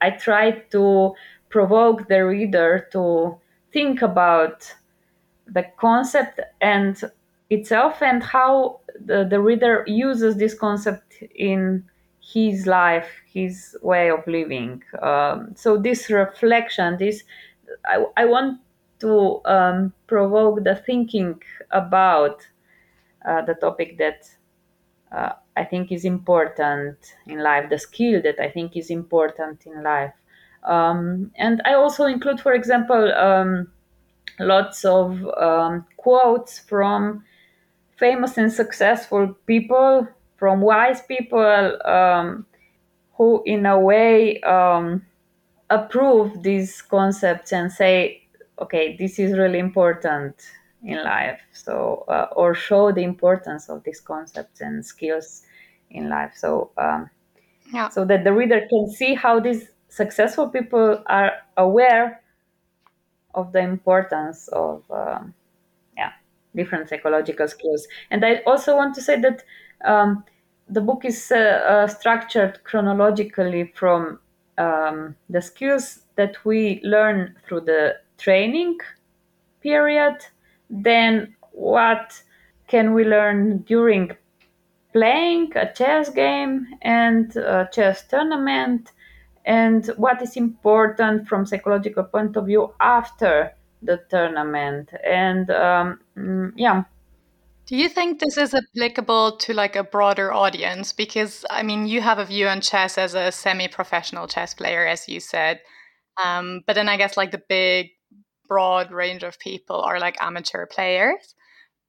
[0.00, 1.14] I try to
[1.48, 3.38] provoke the reader to
[3.72, 4.74] think about
[5.46, 7.00] the concept and
[7.50, 11.84] itself and how the, the reader uses this concept in
[12.20, 14.82] his life, his way of living.
[15.02, 17.24] Um, so this reflection, this
[17.86, 18.60] I, I want
[19.02, 22.46] to um, provoke the thinking about
[23.26, 24.28] uh, the topic that
[25.10, 29.82] uh, I think is important in life, the skill that I think is important in
[29.82, 30.14] life.
[30.62, 33.68] Um, and I also include, for example, um,
[34.38, 37.24] lots of um, quotes from
[37.98, 42.46] famous and successful people, from wise people um,
[43.14, 45.04] who, in a way, um,
[45.70, 48.21] approve these concepts and say
[48.62, 50.34] okay, this is really important
[50.84, 51.40] in life.
[51.52, 55.42] So, uh, or show the importance of these concepts and skills
[55.90, 56.32] in life.
[56.36, 57.10] So, um,
[57.72, 57.88] yeah.
[57.88, 62.22] so that the reader can see how these successful people are aware
[63.34, 65.34] of the importance of, um,
[65.96, 66.12] yeah,
[66.54, 67.86] different psychological skills.
[68.10, 69.42] And I also want to say that
[69.84, 70.24] um,
[70.68, 74.18] the book is uh, uh, structured chronologically from
[74.58, 78.78] um, the skills that we learn through the training
[79.60, 80.16] period,
[80.70, 82.22] then what
[82.68, 84.10] can we learn during
[84.92, 88.92] playing a chess game and a chess tournament,
[89.44, 93.52] and what is important from psychological point of view after
[93.82, 94.90] the tournament.
[95.04, 96.84] And um, mm, yeah,
[97.66, 100.92] do you think this is applicable to like a broader audience?
[100.92, 105.08] Because I mean, you have a view on chess as a semi-professional chess player, as
[105.08, 105.60] you said,
[106.22, 107.90] um, but then I guess like the big,
[108.52, 111.34] broad range of people are like amateur players.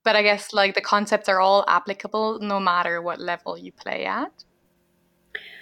[0.05, 4.05] But I guess like the concepts are all applicable no matter what level you play
[4.05, 4.34] at.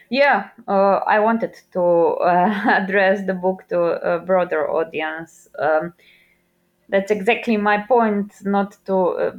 [0.10, 3.80] Yeah, uh, I wanted to uh, address the book to
[4.14, 5.48] a broader audience.
[5.58, 5.94] Um,
[6.90, 8.34] that's exactly my point.
[8.44, 9.32] Not to uh,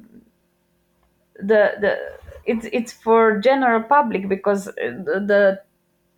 [1.36, 1.92] the the
[2.46, 5.60] it's it's for general public because the, the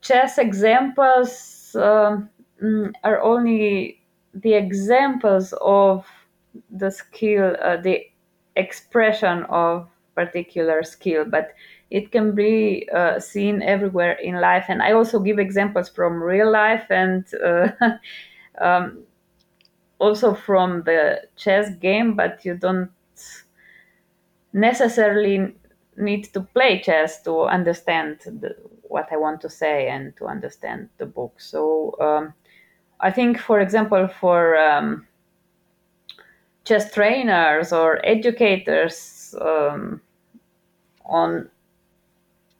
[0.01, 2.30] chess examples um,
[2.62, 4.03] mm, are only
[4.35, 6.07] the examples of
[6.70, 8.07] the skill, uh, the
[8.57, 11.55] expression of particular skill, but
[11.91, 14.66] it can be uh, seen everywhere in life.
[14.68, 17.68] And I also give examples from real life and uh,
[18.61, 19.03] um,
[19.99, 22.91] also from the chess game, but you don't
[24.53, 25.55] necessarily
[25.97, 30.89] need to play chess to understand the, what I want to say and to understand
[30.99, 31.41] the book.
[31.41, 32.35] So um,
[33.05, 35.07] I think, for example, for um,
[36.64, 40.00] chess trainers or educators um,
[41.05, 41.50] on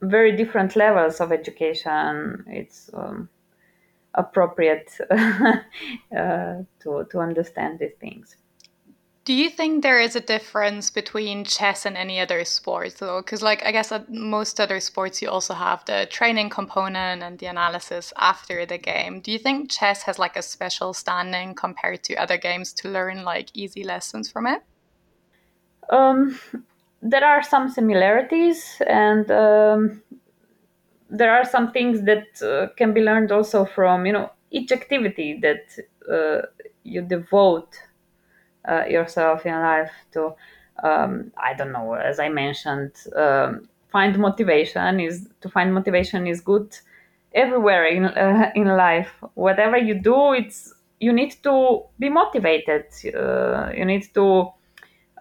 [0.03, 3.31] very different levels of education, it's um,
[4.13, 5.55] appropriate uh,
[6.13, 8.37] to to understand these things.
[9.25, 13.23] Do you think there is a difference between chess and any other sport, though?
[13.23, 17.39] Because, like, I guess at most other sports, you also have the training component and
[17.39, 19.21] the analysis after the game.
[19.21, 23.25] Do you think chess has like a special standing compared to other games to learn
[23.25, 24.63] like easy lessons from it?
[25.89, 26.39] Um,
[27.01, 30.03] there are some similarities, and um,
[31.09, 35.41] there are some things that uh, can be learned also from you know each activity
[35.41, 35.65] that
[36.13, 36.47] uh,
[36.83, 37.75] you devote
[38.69, 40.33] uh, yourself in life to
[40.83, 46.41] um, i don't know as i mentioned um, find motivation is to find motivation is
[46.41, 46.77] good
[47.35, 49.13] everywhere in uh, in life.
[49.35, 54.51] Whatever you do it's you need to be motivated uh, you need to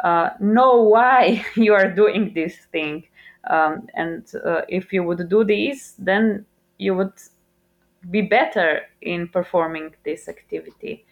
[0.04, 3.04] uh, know why you are doing this thing.
[3.50, 6.46] Um, and uh, if you would do this then
[6.78, 7.14] you would
[8.10, 11.06] be better in performing this activity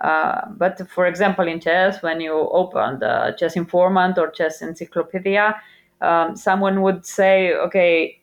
[0.00, 5.60] uh, but for example, in chess, when you open the chess informant or chess encyclopedia,
[6.00, 8.20] um, someone would say, okay,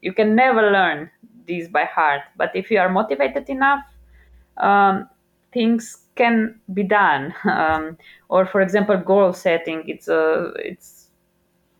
[0.00, 1.10] you can never learn
[1.46, 2.22] these by heart.
[2.36, 3.84] But if you are motivated enough,
[4.56, 5.08] um,
[5.52, 7.34] things can be done.
[7.44, 7.98] Um,
[8.28, 11.08] or for example, goal setting, it's a, it's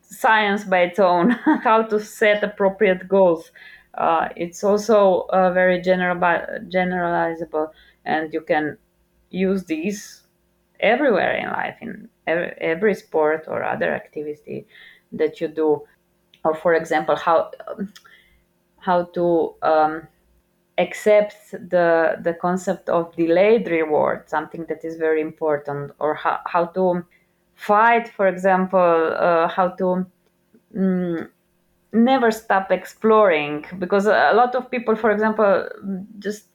[0.01, 1.31] science by its own,
[1.63, 3.51] how to set appropriate goals.
[3.95, 6.15] Uh, it's also uh, very general,
[6.69, 7.69] generalizable
[8.05, 8.77] and you can
[9.33, 10.21] use these
[10.79, 14.67] everywhere in life in every, sport or other activity
[15.11, 15.81] that you do.
[16.45, 17.93] Or for example how um,
[18.77, 20.07] how to um,
[20.77, 25.91] accept the the concept of delayed reward something that is very important.
[25.99, 27.05] Or how, how to
[27.55, 30.05] fight for example uh, how to
[30.75, 31.29] mm,
[31.93, 33.65] never stop exploring.
[33.79, 35.67] Because a lot of people for example
[36.19, 36.47] just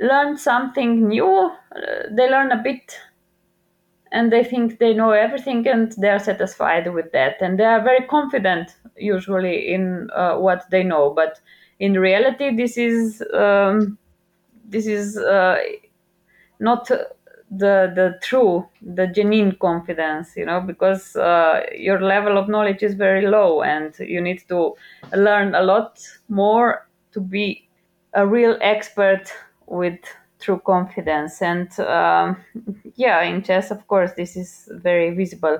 [0.00, 1.26] learn something new,
[1.74, 1.80] uh,
[2.10, 2.98] they learn a bit
[4.12, 7.36] and they think they know everything and they are satisfied with that.
[7.40, 11.10] And they are very confident usually in uh, what they know.
[11.10, 11.40] But
[11.80, 13.98] in reality, this is um,
[14.68, 15.58] this is uh,
[16.60, 22.82] not the the true, the genuine confidence, you know, because uh, your level of knowledge
[22.82, 24.74] is very low, and you need to
[25.14, 27.68] learn a lot more to be
[28.14, 29.32] a real expert
[29.66, 29.98] with
[30.40, 31.42] true confidence.
[31.42, 32.36] And um,
[32.94, 35.58] yeah, in chess, of course, this is very visible.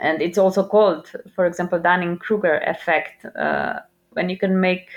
[0.00, 3.80] And it's also called, for example, Dunning Kruger effect, uh,
[4.10, 4.88] when you can make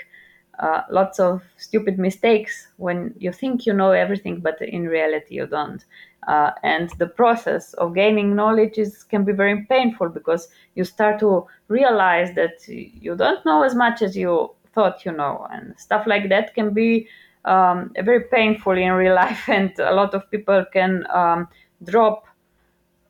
[0.58, 5.46] uh, lots of stupid mistakes when you think you know everything, but in reality you
[5.46, 5.84] don't.
[6.26, 11.20] Uh, and the process of gaining knowledge is, can be very painful because you start
[11.20, 16.06] to realize that you don't know as much as you thought you know, and stuff
[16.06, 17.08] like that can be
[17.46, 21.48] um, very painful in real life, and a lot of people can um,
[21.82, 22.26] drop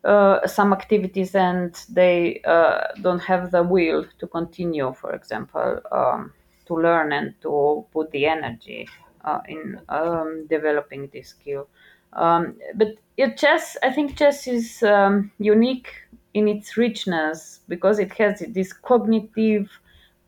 [0.05, 6.33] uh, some activities and they uh, don't have the will to continue, for example, um,
[6.67, 8.89] to learn and to put the energy
[9.25, 11.69] uh, in um, developing this skill.
[12.13, 12.97] Um, but
[13.37, 15.89] chess, I think chess is um, unique
[16.35, 19.69] in its richness because it has this cognitive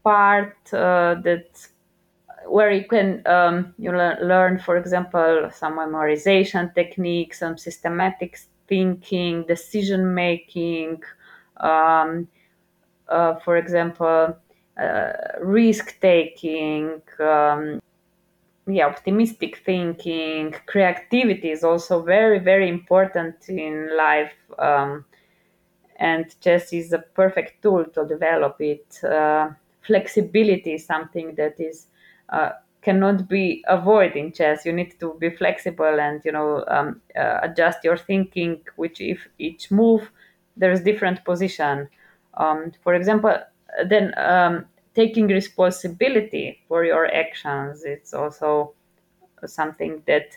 [0.02, 1.68] part uh, that
[2.48, 10.14] where you can um, you learn, for example, some memorization techniques, some systematic thinking, decision
[10.14, 11.02] making.
[11.58, 12.28] Um,
[13.08, 14.36] uh, for example,
[14.78, 17.80] uh, risk taking, um,
[18.66, 24.34] yeah, optimistic thinking, creativity is also very, very important in life.
[24.58, 25.04] Um,
[25.96, 29.02] and chess is a perfect tool to develop it.
[29.02, 29.50] Uh,
[29.82, 31.87] flexibility is something that is
[32.30, 32.50] uh,
[32.82, 34.64] cannot be avoided in chess.
[34.64, 38.60] You need to be flexible and you know um, uh, adjust your thinking.
[38.76, 40.10] Which if each move
[40.58, 41.88] there's different position.
[42.34, 43.36] Um, for example,
[43.88, 47.84] then um, taking responsibility for your actions.
[47.84, 48.74] It's also
[49.46, 50.36] something that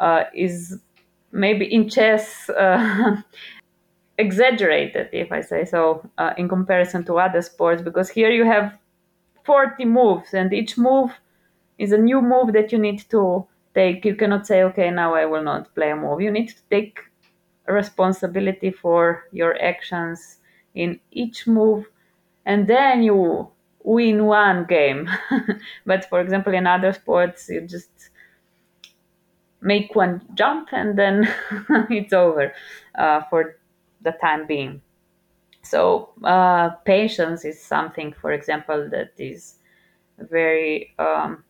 [0.00, 0.78] uh, is
[1.30, 3.16] maybe in chess uh,
[4.18, 8.76] exaggerated, if I say so, uh, in comparison to other sports, because here you have
[9.44, 11.10] 40 moves, and each move
[11.82, 14.04] is a new move that you need to take.
[14.04, 16.20] You cannot say, okay, now I will not play a move.
[16.20, 17.00] You need to take
[17.66, 20.38] responsibility for your actions
[20.74, 21.86] in each move,
[22.46, 23.48] and then you
[23.84, 25.08] win one game.
[25.86, 28.10] but for example, in other sports, you just
[29.60, 31.28] make one jump and then
[31.90, 32.52] it's over
[32.96, 33.58] uh, for
[34.02, 34.82] the time being.
[35.62, 39.56] So uh, patience is something, for example, that is
[40.18, 41.44] very um,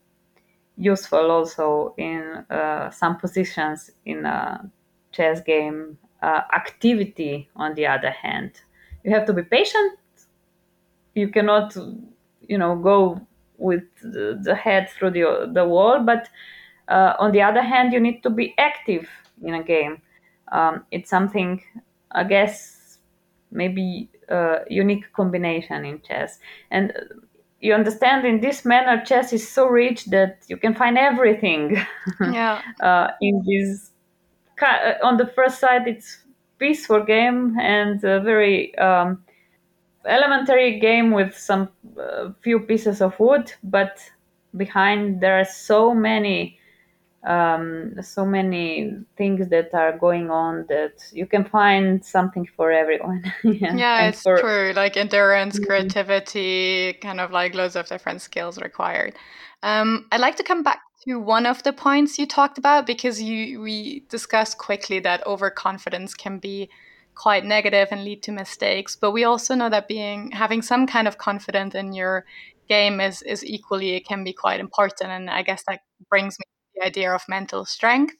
[0.77, 4.71] useful also in uh, some positions in a
[5.13, 5.99] chess game.
[6.23, 8.53] Uh, activity, on the other hand,
[9.03, 9.99] you have to be patient.
[11.15, 11.77] You cannot,
[12.49, 13.21] you know, go
[13.59, 16.01] with the, the head through the the wall.
[16.01, 16.29] But
[16.89, 19.09] uh, on the other hand, you need to be active
[19.43, 20.01] in a game.
[20.53, 21.61] Um, it's something,
[22.13, 22.99] I guess,
[23.51, 26.39] maybe a unique combination in chess.
[26.71, 26.93] And
[27.63, 31.81] you understand in this manner chess is so rich that you can find everything
[32.21, 32.61] yeah.
[32.81, 33.93] uh, in this
[34.61, 36.19] uh, on the first side it's
[36.59, 39.25] peaceful game and a very um,
[40.05, 43.99] elementary game with some uh, few pieces of wood but
[44.57, 46.59] behind there are so many
[47.25, 53.33] um, so many things that are going on that you can find something for everyone.
[53.45, 54.73] yeah, yeah it's for, true.
[54.75, 55.67] Like endurance, mm-hmm.
[55.67, 59.15] creativity, kind of like loads of different skills required.
[59.63, 63.23] Um, I'd like to come back to one of the points you talked about because
[63.23, 66.69] you we discussed quickly that overconfidence can be
[67.15, 68.97] quite negative and lead to mistakes.
[68.97, 72.25] But we also know that being having some kind of confidence in your
[72.69, 75.11] game is is equally it can be quite important.
[75.11, 76.52] And I guess that brings me
[76.83, 78.15] idea of mental strength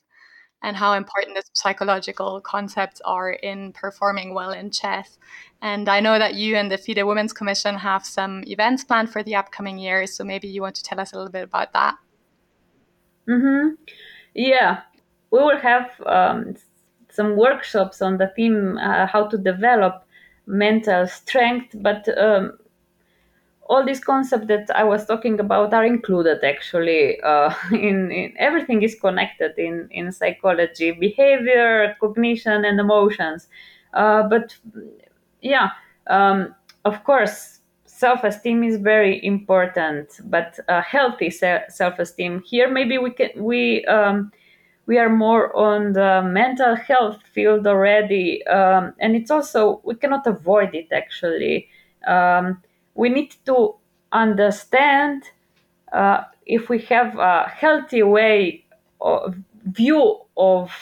[0.63, 5.19] and how important the psychological concepts are in performing well in chess.
[5.61, 9.23] And I know that you and the FIDE Women's Commission have some events planned for
[9.23, 10.15] the upcoming years.
[10.15, 11.97] So maybe you want to tell us a little bit about that.
[13.29, 13.75] Mm-hmm.
[14.35, 14.83] Yeah,
[15.31, 16.55] we will have um,
[17.11, 20.05] some workshops on the theme uh, how to develop
[20.47, 22.59] mental strength, but um,
[23.73, 28.83] all these concepts that I was talking about are included actually uh, in, in, everything
[28.83, 33.49] is connected in in psychology, behavior, cognition, and emotions.
[33.95, 34.55] Uh, but
[35.41, 35.71] yeah,
[36.09, 36.55] um,
[36.85, 40.21] of course, self-esteem is very important.
[40.25, 43.85] But uh, healthy self-esteem here, maybe we can we.
[43.87, 44.33] Um,
[44.87, 50.27] we are more on the mental health field already, um, and it's also we cannot
[50.27, 51.69] avoid it actually.
[52.09, 52.61] Um,
[52.95, 53.75] we need to
[54.13, 55.25] understand
[55.93, 58.65] uh, if we have a healthy way
[59.01, 59.37] of
[59.67, 60.73] view of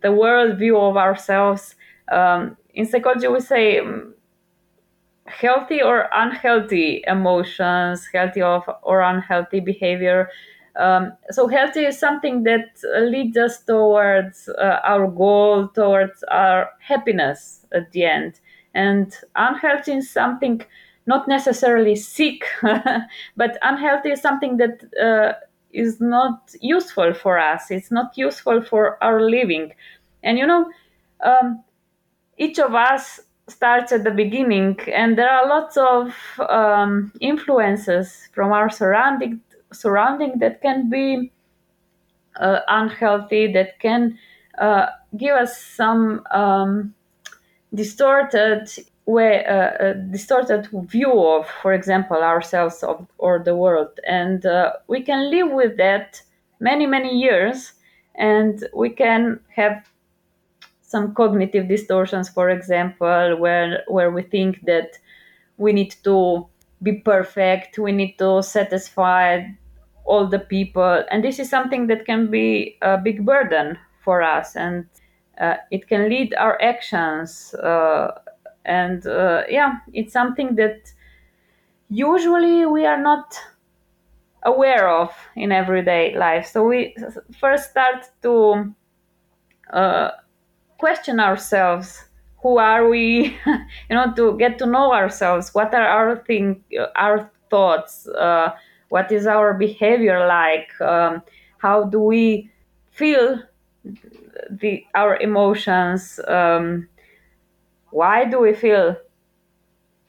[0.00, 1.74] the world view of ourselves
[2.12, 4.14] um, in psychology we say um,
[5.28, 10.28] healthy or unhealthy emotions healthy or unhealthy behavior.
[10.76, 17.66] Um, so healthy is something that leads us towards uh, our goal towards our happiness
[17.72, 18.40] at the end.
[18.74, 20.62] And unhealthy is something
[21.08, 22.44] not necessarily sick,
[23.36, 25.32] but unhealthy is something that uh,
[25.72, 27.70] is not useful for us.
[27.70, 29.72] It's not useful for our living.
[30.22, 30.70] And you know,
[31.24, 31.64] um,
[32.36, 36.14] each of us starts at the beginning, and there are lots of
[36.50, 39.40] um, influences from our surrounding
[39.72, 41.32] surrounding that can be
[42.38, 44.18] uh, unhealthy, that can
[44.58, 44.86] uh,
[45.16, 46.94] give us some um,
[47.74, 48.68] distorted
[49.08, 54.72] way uh, a distorted view of, for example, ourselves of, or the world, and uh,
[54.86, 56.22] we can live with that
[56.60, 57.72] many many years
[58.16, 59.86] and we can have
[60.82, 64.98] some cognitive distortions for example where where we think that
[65.56, 66.44] we need to
[66.82, 69.40] be perfect we need to satisfy
[70.08, 71.04] all the people.
[71.10, 74.86] And this is something that can be a big burden for us and
[75.38, 78.18] uh, it can lead our actions uh,
[78.68, 80.92] and uh, yeah it's something that
[81.90, 83.34] usually we are not
[84.42, 86.46] aware of in everyday life.
[86.46, 86.94] So we
[87.38, 88.74] first start to
[89.72, 90.10] uh,
[90.78, 92.04] question ourselves.
[92.42, 93.36] Who are we?
[93.90, 95.54] You know to get to know ourselves.
[95.54, 96.62] What are our think
[96.96, 98.06] our thoughts?
[98.08, 98.52] Uh,
[98.90, 100.70] what is our behavior like?
[100.80, 101.22] Um,
[101.58, 102.50] how do we
[102.92, 103.40] feel
[104.50, 106.20] the our emotions?
[106.26, 106.88] Um,
[107.90, 108.96] why do we feel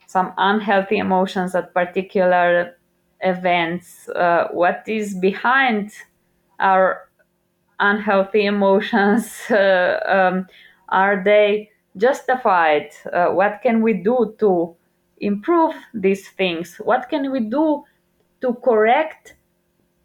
[0.07, 2.77] some unhealthy emotions at particular
[3.21, 4.09] events?
[4.09, 5.91] Uh, what is behind
[6.59, 7.09] our
[7.79, 9.33] unhealthy emotions?
[9.49, 10.47] Uh, um,
[10.89, 12.89] are they justified?
[13.13, 14.75] Uh, what can we do to
[15.19, 16.77] improve these things?
[16.83, 17.83] What can we do
[18.41, 19.35] to correct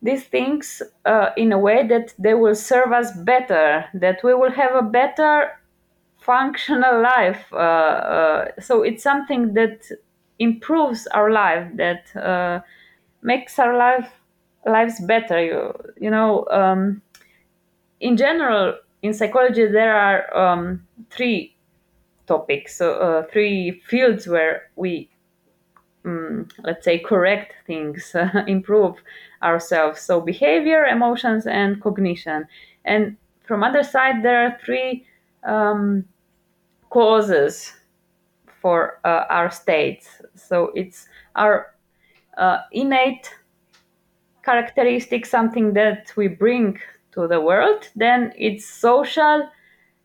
[0.02, 4.50] these things uh, in a way that they will serve us better that we will
[4.50, 5.50] have a better
[6.24, 9.90] functional life uh, uh, so it's something that
[10.38, 12.60] improves our life that uh,
[13.22, 14.10] makes our life
[14.66, 15.44] lives better.
[15.44, 17.02] You, you know um,
[18.00, 21.54] in general in psychology there are um, three
[22.26, 25.10] topics so uh, three fields where we
[26.04, 28.96] um, let's say correct things uh, improve
[29.42, 30.00] ourselves.
[30.00, 32.46] So behavior emotions and cognition.
[32.84, 33.16] And
[33.46, 35.06] from other side there are three
[35.44, 36.04] um,
[36.94, 37.72] causes
[38.62, 40.08] for uh, our states.
[40.36, 41.74] So it's our
[42.38, 43.34] uh, innate
[44.44, 46.78] characteristic something that we bring
[47.12, 47.88] to the world.
[47.96, 49.48] Then it's social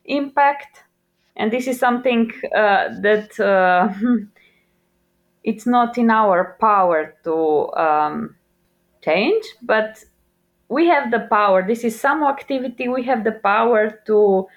[0.05, 0.83] impact.
[1.35, 3.93] And this is something uh, that uh,
[5.43, 8.35] it's not in our power to um,
[9.03, 10.03] change but
[10.69, 11.65] we have the power.
[11.65, 12.87] This is some activity.
[12.87, 14.47] We have the power to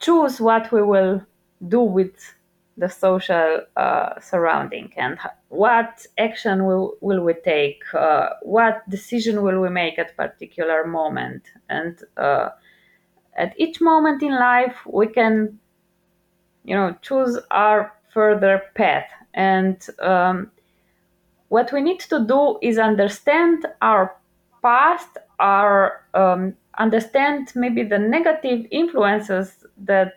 [0.00, 1.20] choose what we will
[1.68, 2.34] do with
[2.76, 9.60] the social uh, surrounding and what action will, will we take uh, what decision will
[9.60, 11.42] we make at particular moment?
[11.68, 12.48] And uh,
[13.36, 15.58] at each moment in life we can
[16.64, 19.08] you know choose our further path.
[19.34, 20.50] And um,
[21.48, 24.16] what we need to do is understand our
[24.62, 30.14] past our um, understand maybe the negative influences that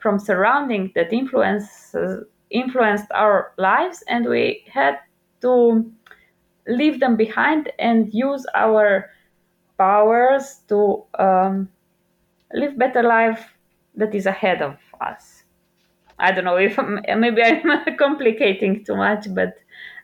[0.00, 4.98] from surrounding that influences influenced our lives and we had
[5.40, 5.90] to
[6.66, 9.10] leave them behind and use our
[9.78, 11.68] powers to um,
[12.52, 13.54] live better life
[13.94, 15.44] that is ahead of us.
[16.18, 16.78] I don't know if
[17.16, 19.54] maybe i'm complicating too much but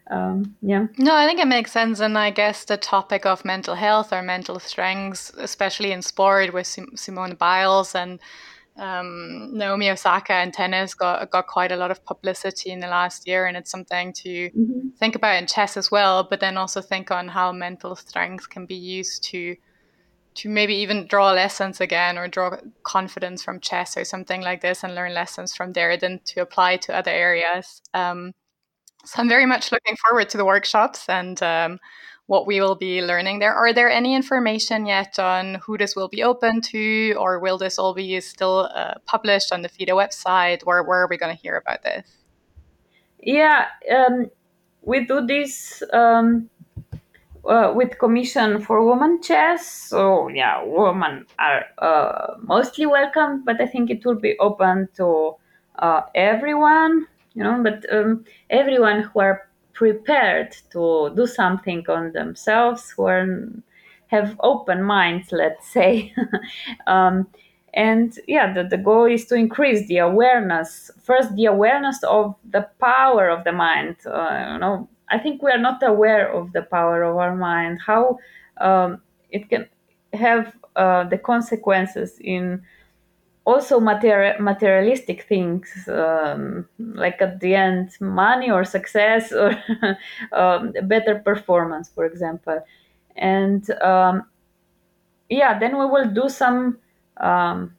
[0.08, 0.86] um, yeah.
[0.96, 4.22] No i think it makes sense and i guess the topic of mental health or
[4.22, 8.18] mental strengths especially in sport with simone biles and
[8.78, 13.26] um, Naomi Osaka and tennis got got quite a lot of publicity in the last
[13.26, 14.88] year, and it's something to mm-hmm.
[14.98, 16.26] think about in chess as well.
[16.28, 19.56] But then also think on how mental strength can be used to
[20.36, 24.84] to maybe even draw lessons again or draw confidence from chess or something like this
[24.84, 27.80] and learn lessons from there then to apply to other areas.
[27.94, 28.34] Um,
[29.04, 31.78] so I'm very much looking forward to the workshops and um,
[32.26, 33.54] what we will be learning there.
[33.54, 37.78] Are there any information yet on who this will be open to, or will this
[37.78, 40.64] all be still uh, published on the FIDE website?
[40.64, 42.04] Where, where are we going to hear about this?
[43.22, 44.30] Yeah, um,
[44.82, 46.50] we do this um,
[47.48, 49.66] uh, with Commission for Women Chess.
[49.66, 55.36] So, yeah, women are uh, mostly welcome, but I think it will be open to
[55.78, 62.90] uh, everyone, you know, but um, everyone who are prepared to do something on themselves,
[62.90, 63.48] who are,
[64.06, 66.14] have open minds, let's say.
[66.86, 67.26] um,
[67.74, 70.90] and yeah, the, the goal is to increase the awareness.
[71.02, 73.96] First, the awareness of the power of the mind.
[74.06, 77.78] Uh, you know, I think we are not aware of the power of our mind,
[77.86, 78.18] how
[78.56, 79.68] um, it can
[80.14, 82.62] have uh, the consequences in
[83.46, 89.56] also material, materialistic things um, like at the end money or success or
[90.32, 92.60] um, better performance for example.
[93.16, 94.24] And um,
[95.28, 96.78] yeah then we will do some
[97.18, 97.74] um,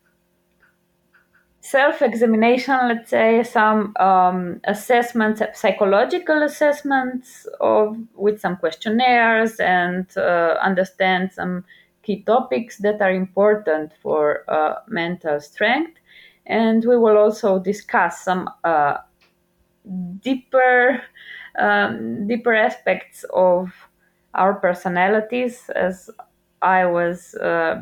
[1.62, 11.32] self-examination let's say some um, assessments psychological assessments of with some questionnaires and uh, understand
[11.34, 11.64] some
[12.08, 16.00] key topics that are important for uh, mental strength.
[16.46, 19.00] And we will also discuss some uh,
[20.22, 21.02] deeper,
[21.60, 23.74] um, deeper aspects of
[24.34, 26.10] our personalities, as
[26.62, 27.82] I was uh,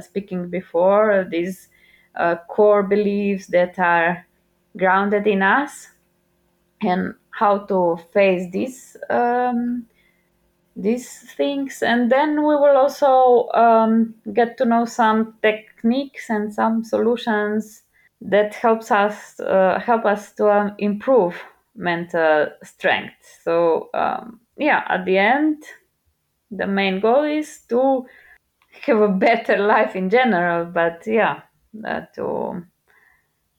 [0.00, 1.68] speaking before, these
[2.14, 4.24] uh, core beliefs that are
[4.76, 5.88] grounded in us,
[6.80, 9.86] and how to face these um,
[10.76, 11.82] these things.
[11.82, 17.82] And then we will also um, get to know some techniques and some solutions
[18.20, 21.36] that helps us uh, help us to um, improve
[21.74, 23.16] mental strength.
[23.42, 25.62] So um, yeah at the end
[26.50, 28.06] the main goal is to
[28.82, 31.40] have a better life in general but yeah
[31.86, 32.62] uh, to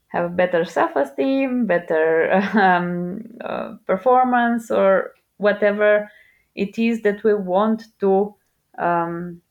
[0.07, 6.09] have better self-esteem better um, uh, performance or whatever
[6.55, 8.35] it is that we want to
[8.77, 9.41] um,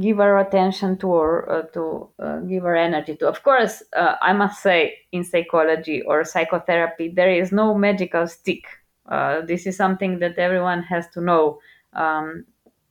[0.00, 3.28] give our attention to or uh, to uh, give our energy to.
[3.28, 8.64] Of course, uh, I must say, in psychology or psychotherapy, there is no magical stick.
[9.06, 11.60] Uh, this is something that everyone has to know.
[11.94, 12.44] Um,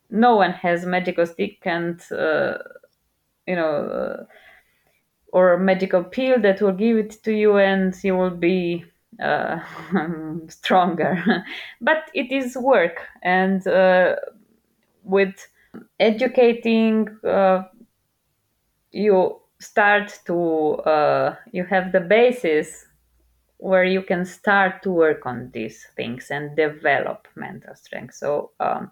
[0.09, 2.57] no one has a magical stick and uh,
[3.45, 4.23] you know uh,
[5.33, 8.85] or a magical pill that will give it to you and you will be
[9.22, 9.60] uh,
[10.49, 11.43] stronger.
[11.82, 14.16] but it is work, and uh,
[15.03, 15.36] with
[15.99, 17.64] educating, uh,
[18.91, 22.86] you start to uh, you have the basis
[23.58, 28.16] where you can start to work on these things and develop mental strength.
[28.16, 28.91] So um,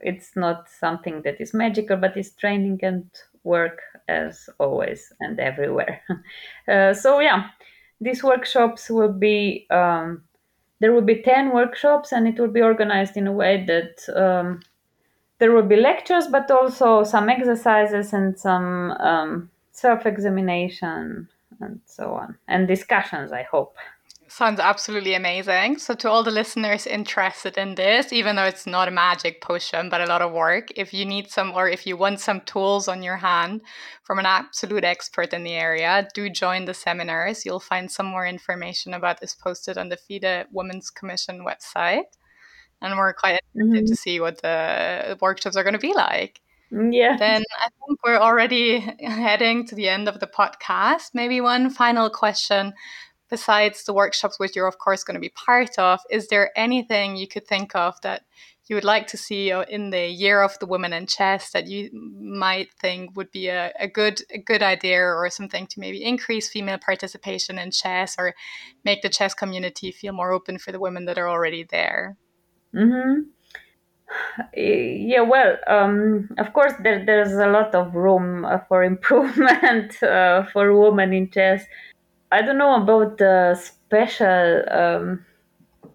[0.00, 3.08] it's not something that is magical, but it's training and
[3.42, 6.02] work as always and everywhere.
[6.66, 7.48] Uh, so yeah,
[8.00, 10.22] these workshops will be um,
[10.80, 14.60] there will be 10 workshops and it will be organized in a way that um,
[15.38, 21.28] there will be lectures but also some exercises and some um, self-examination
[21.60, 23.76] and so on and discussions i hope
[24.36, 25.78] Sounds absolutely amazing.
[25.78, 29.88] So, to all the listeners interested in this, even though it's not a magic potion,
[29.88, 32.88] but a lot of work, if you need some or if you want some tools
[32.88, 33.62] on your hand
[34.02, 37.46] from an absolute expert in the area, do join the seminars.
[37.46, 42.10] You'll find some more information about this posted on the FIDE Women's Commission website.
[42.82, 43.86] And we're quite interested mm-hmm.
[43.86, 46.40] to see what the workshops are going to be like.
[46.72, 47.16] Yeah.
[47.16, 51.10] Then I think we're already heading to the end of the podcast.
[51.14, 52.72] Maybe one final question
[53.34, 57.16] besides the workshops which you're of course going to be part of is there anything
[57.16, 58.22] you could think of that
[58.66, 61.66] you would like to see uh, in the year of the women in chess that
[61.66, 61.90] you
[62.44, 66.48] might think would be a, a good a good idea or something to maybe increase
[66.48, 68.34] female participation in chess or
[68.84, 72.16] make the chess community feel more open for the women that are already there
[72.72, 73.22] mm-hmm.
[74.56, 80.44] yeah well um, of course there, there's a lot of room uh, for improvement uh,
[80.52, 81.64] for women in chess
[82.32, 85.24] I don't know about the special um,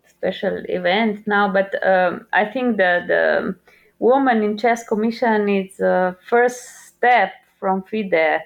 [0.08, 3.56] special event now, but um, I think that the
[4.00, 8.42] Woman in Chess Commission is the first step from FIDE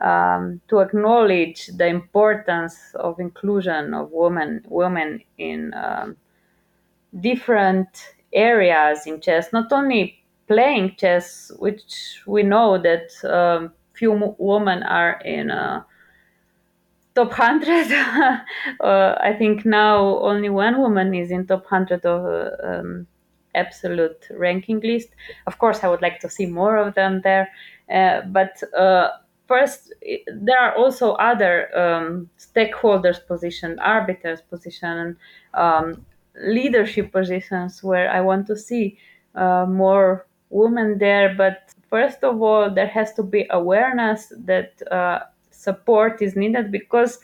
[0.00, 6.16] um, to acknowledge the importance of inclusion of women women in um,
[7.20, 7.88] different
[8.32, 15.20] areas in chess, not only playing chess, which we know that um, few women are
[15.24, 15.50] in.
[15.50, 15.82] Uh,
[17.14, 17.92] top 100
[18.80, 23.06] uh, i think now only one woman is in top 100 of uh, um,
[23.54, 25.08] absolute ranking list.
[25.46, 27.50] Of course i would like to see more of them there.
[27.92, 29.10] Uh, but uh,
[29.46, 29.92] first
[30.32, 35.16] there are also other um, stakeholders position arbiters position
[35.52, 36.04] um,
[36.40, 38.96] leadership positions where i want to see
[39.34, 41.34] uh, more women there.
[41.34, 45.20] But first of all there has to be awareness that uh,
[45.62, 47.18] support is needed because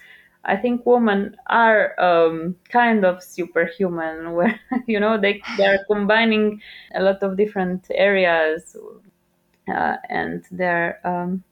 [0.45, 6.61] I think women are um, kind of superhuman, where you know they they are combining
[6.95, 8.76] a lot of different areas,
[9.68, 11.45] uh, and they're um,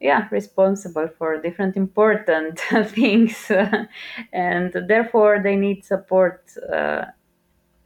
[0.00, 3.50] yeah responsible for different important things,
[4.32, 7.04] and therefore they need support uh,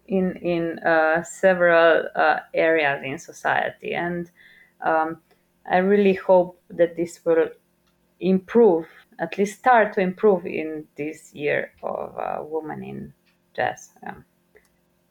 [0.07, 4.31] in in uh, several uh, areas in society, and
[4.83, 5.19] um,
[5.71, 7.49] I really hope that this will
[8.21, 8.87] improve,
[9.19, 13.12] at least start to improve in this year of uh, women in
[13.55, 13.91] chess.
[14.03, 14.14] Yeah.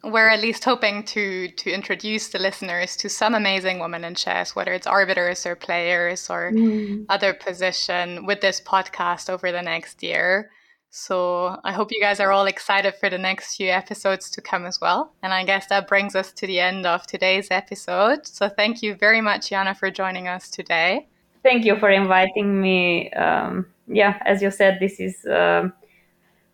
[0.04, 4.56] We're at least hoping to to introduce the listeners to some amazing women in chess,
[4.56, 7.06] whether it's arbiters or players or mm.
[7.10, 10.52] other position, with this podcast over the next year.
[10.92, 14.66] So I hope you guys are all excited for the next few episodes to come
[14.66, 15.12] as well.
[15.22, 18.26] And I guess that brings us to the end of today's episode.
[18.28, 21.10] So thank you very much, Jana, for joining us today.
[21.46, 23.12] Thank you for inviting me.
[23.12, 25.74] Um, yeah, as you said, this is um,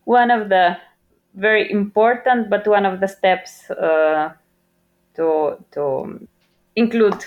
[0.04, 0.76] one of the
[1.34, 4.34] very important, but one of the steps uh,
[5.16, 6.28] to to
[6.76, 7.24] include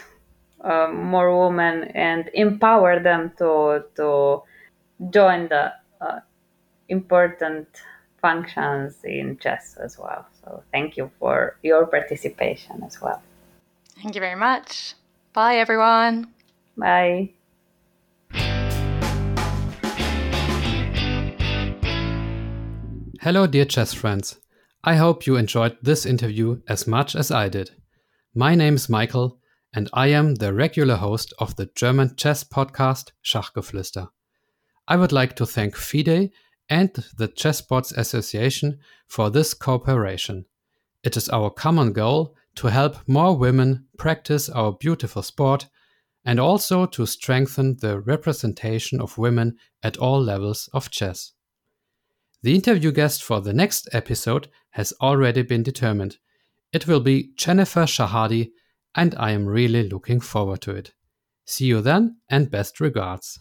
[0.61, 4.43] uh, more women and empower them to to
[5.09, 6.21] join the uh,
[6.91, 7.67] important
[8.21, 10.27] functions in chess as well.
[10.45, 13.23] So thank you for your participation as well.
[14.03, 14.97] Thank you very much.
[15.33, 16.29] Bye, everyone.
[16.77, 17.31] Bye.
[23.25, 24.39] Hello, dear chess friends.
[24.85, 27.71] I hope you enjoyed this interview as much as I did.
[28.35, 29.41] My name is Michael,
[29.73, 34.09] and I am the regular host of the German chess podcast Schachgeflüster.
[34.87, 36.33] I would like to thank FIDE
[36.69, 40.45] and the Chessboards Association for this cooperation.
[41.03, 45.67] It is our common goal to help more women practice our beautiful sport
[46.27, 51.33] and also to strengthen the representation of women at all levels of chess.
[52.45, 56.19] The interview guest for the next episode has already been determined.
[56.75, 58.51] It will be Jennifer Shahade,
[58.95, 60.93] and I am really looking forward to it.
[61.47, 63.39] See you then, and best regards.